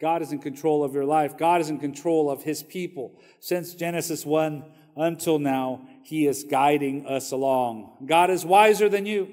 God 0.00 0.22
is 0.22 0.32
in 0.32 0.40
control 0.40 0.82
of 0.82 0.92
your 0.92 1.04
life. 1.04 1.38
God 1.38 1.60
is 1.60 1.70
in 1.70 1.78
control 1.78 2.28
of 2.28 2.42
his 2.42 2.62
people. 2.62 3.12
Since 3.40 3.74
Genesis 3.74 4.26
1 4.26 4.64
until 4.96 5.38
now, 5.38 5.86
he 6.02 6.26
is 6.26 6.44
guiding 6.44 7.06
us 7.06 7.30
along. 7.30 8.04
God 8.04 8.28
is 8.28 8.44
wiser 8.44 8.88
than 8.88 9.06
you. 9.06 9.28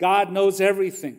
God 0.00 0.32
knows 0.32 0.60
everything. 0.60 1.18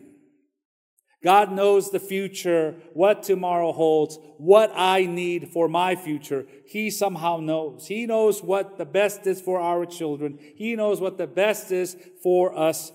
God 1.22 1.50
knows 1.50 1.90
the 1.90 1.98
future, 1.98 2.76
what 2.94 3.24
tomorrow 3.24 3.72
holds, 3.72 4.18
what 4.36 4.70
I 4.74 5.04
need 5.04 5.48
for 5.48 5.68
my 5.68 5.96
future. 5.96 6.46
He 6.64 6.90
somehow 6.90 7.38
knows. 7.38 7.88
He 7.88 8.06
knows 8.06 8.42
what 8.42 8.78
the 8.78 8.84
best 8.84 9.26
is 9.26 9.40
for 9.40 9.60
our 9.60 9.84
children. 9.84 10.38
He 10.54 10.76
knows 10.76 11.00
what 11.00 11.18
the 11.18 11.26
best 11.26 11.72
is 11.72 11.96
for 12.22 12.56
us. 12.56 12.92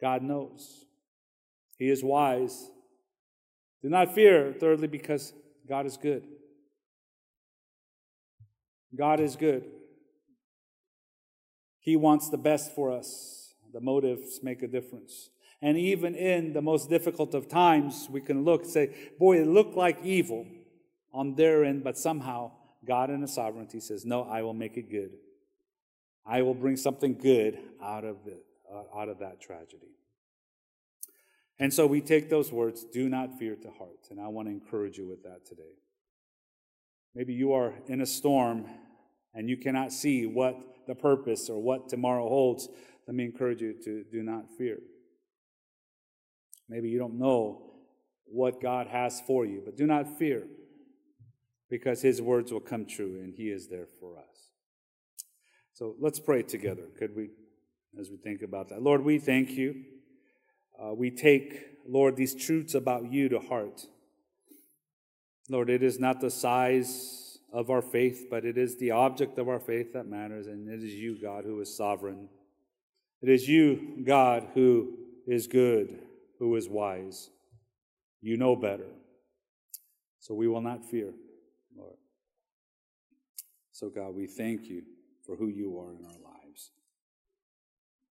God 0.00 0.22
knows. 0.22 0.86
He 1.76 1.90
is 1.90 2.02
wise. 2.02 2.70
Do 3.82 3.90
not 3.90 4.14
fear, 4.14 4.54
thirdly, 4.58 4.88
because 4.88 5.34
God 5.68 5.84
is 5.84 5.98
good. 5.98 6.24
God 8.96 9.20
is 9.20 9.36
good. 9.36 9.64
He 11.80 11.96
wants 11.96 12.30
the 12.30 12.38
best 12.38 12.74
for 12.74 12.90
us. 12.90 13.54
The 13.72 13.80
motives 13.80 14.40
make 14.42 14.62
a 14.62 14.66
difference. 14.66 15.28
And 15.60 15.76
even 15.76 16.14
in 16.14 16.52
the 16.52 16.62
most 16.62 16.88
difficult 16.88 17.34
of 17.34 17.48
times, 17.48 18.08
we 18.10 18.20
can 18.20 18.44
look 18.44 18.62
and 18.62 18.70
say, 18.70 18.94
boy, 19.18 19.40
it 19.40 19.46
looked 19.46 19.76
like 19.76 19.98
evil 20.04 20.46
on 21.12 21.34
their 21.34 21.64
end, 21.64 21.82
but 21.82 21.98
somehow 21.98 22.52
God 22.86 23.10
in 23.10 23.22
His 23.22 23.34
sovereignty 23.34 23.80
says, 23.80 24.04
no, 24.04 24.22
I 24.22 24.42
will 24.42 24.54
make 24.54 24.76
it 24.76 24.90
good. 24.90 25.10
I 26.24 26.42
will 26.42 26.54
bring 26.54 26.76
something 26.76 27.14
good 27.14 27.58
out 27.82 28.04
of 28.04 28.18
uh, 28.72 28.98
out 28.98 29.08
of 29.08 29.18
that 29.20 29.40
tragedy. 29.40 29.88
And 31.58 31.72
so 31.72 31.86
we 31.86 32.00
take 32.00 32.30
those 32.30 32.52
words, 32.52 32.84
do 32.84 33.08
not 33.08 33.38
fear 33.38 33.56
to 33.56 33.70
heart. 33.70 34.08
And 34.10 34.20
I 34.20 34.28
want 34.28 34.46
to 34.46 34.52
encourage 34.52 34.98
you 34.98 35.08
with 35.08 35.24
that 35.24 35.44
today. 35.44 35.74
Maybe 37.14 37.32
you 37.32 37.52
are 37.52 37.74
in 37.88 38.00
a 38.00 38.06
storm 38.06 38.66
and 39.34 39.48
you 39.48 39.56
cannot 39.56 39.92
see 39.92 40.26
what 40.26 40.86
the 40.86 40.94
purpose 40.94 41.48
or 41.48 41.60
what 41.60 41.88
tomorrow 41.88 42.28
holds. 42.28 42.68
Let 43.06 43.16
me 43.16 43.24
encourage 43.24 43.60
you 43.60 43.74
to 43.84 44.04
do 44.12 44.22
not 44.22 44.44
fear. 44.56 44.78
Maybe 46.68 46.88
you 46.88 46.98
don't 46.98 47.18
know 47.18 47.62
what 48.26 48.60
God 48.60 48.88
has 48.88 49.20
for 49.20 49.46
you, 49.46 49.62
but 49.64 49.76
do 49.76 49.86
not 49.86 50.18
fear 50.18 50.44
because 51.70 52.02
his 52.02 52.20
words 52.20 52.52
will 52.52 52.60
come 52.60 52.86
true 52.86 53.20
and 53.22 53.34
he 53.34 53.50
is 53.50 53.68
there 53.68 53.86
for 54.00 54.18
us. 54.18 54.50
So 55.72 55.94
let's 56.00 56.18
pray 56.18 56.42
together, 56.42 56.82
could 56.98 57.14
we, 57.14 57.30
as 57.98 58.10
we 58.10 58.16
think 58.16 58.42
about 58.42 58.68
that? 58.68 58.82
Lord, 58.82 59.02
we 59.04 59.18
thank 59.18 59.50
you 59.50 59.84
uh, 60.80 60.94
we 60.94 61.10
take, 61.10 61.66
Lord, 61.88 62.16
these 62.16 62.34
truths 62.34 62.74
about 62.74 63.10
you 63.10 63.28
to 63.30 63.40
heart. 63.40 63.84
Lord, 65.50 65.70
it 65.70 65.82
is 65.82 65.98
not 65.98 66.20
the 66.20 66.30
size 66.30 67.38
of 67.52 67.70
our 67.70 67.82
faith, 67.82 68.26
but 68.30 68.44
it 68.44 68.56
is 68.56 68.78
the 68.78 68.92
object 68.92 69.38
of 69.38 69.48
our 69.48 69.58
faith 69.58 69.92
that 69.94 70.06
matters, 70.06 70.46
and 70.46 70.68
it 70.68 70.84
is 70.84 70.94
you, 70.94 71.20
God, 71.20 71.44
who 71.44 71.60
is 71.60 71.76
sovereign. 71.76 72.28
It 73.22 73.28
is 73.28 73.48
you, 73.48 74.04
God, 74.06 74.48
who 74.54 74.98
is 75.26 75.46
good, 75.48 75.98
who 76.38 76.56
is 76.56 76.68
wise. 76.68 77.30
You 78.20 78.36
know 78.36 78.56
better. 78.56 78.90
So 80.20 80.34
we 80.34 80.48
will 80.48 80.60
not 80.60 80.84
fear, 80.84 81.12
Lord. 81.76 81.96
So, 83.72 83.88
God, 83.88 84.14
we 84.14 84.26
thank 84.26 84.68
you 84.68 84.82
for 85.24 85.36
who 85.36 85.48
you 85.48 85.78
are 85.78 85.92
in 85.92 86.04
our 86.04 86.32
lives. 86.32 86.70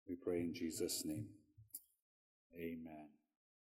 We 0.09 0.17
pray 0.17 0.41
in 0.41 0.53
Jesus' 0.53 1.05
name. 1.05 1.29
Amen. 2.55 3.14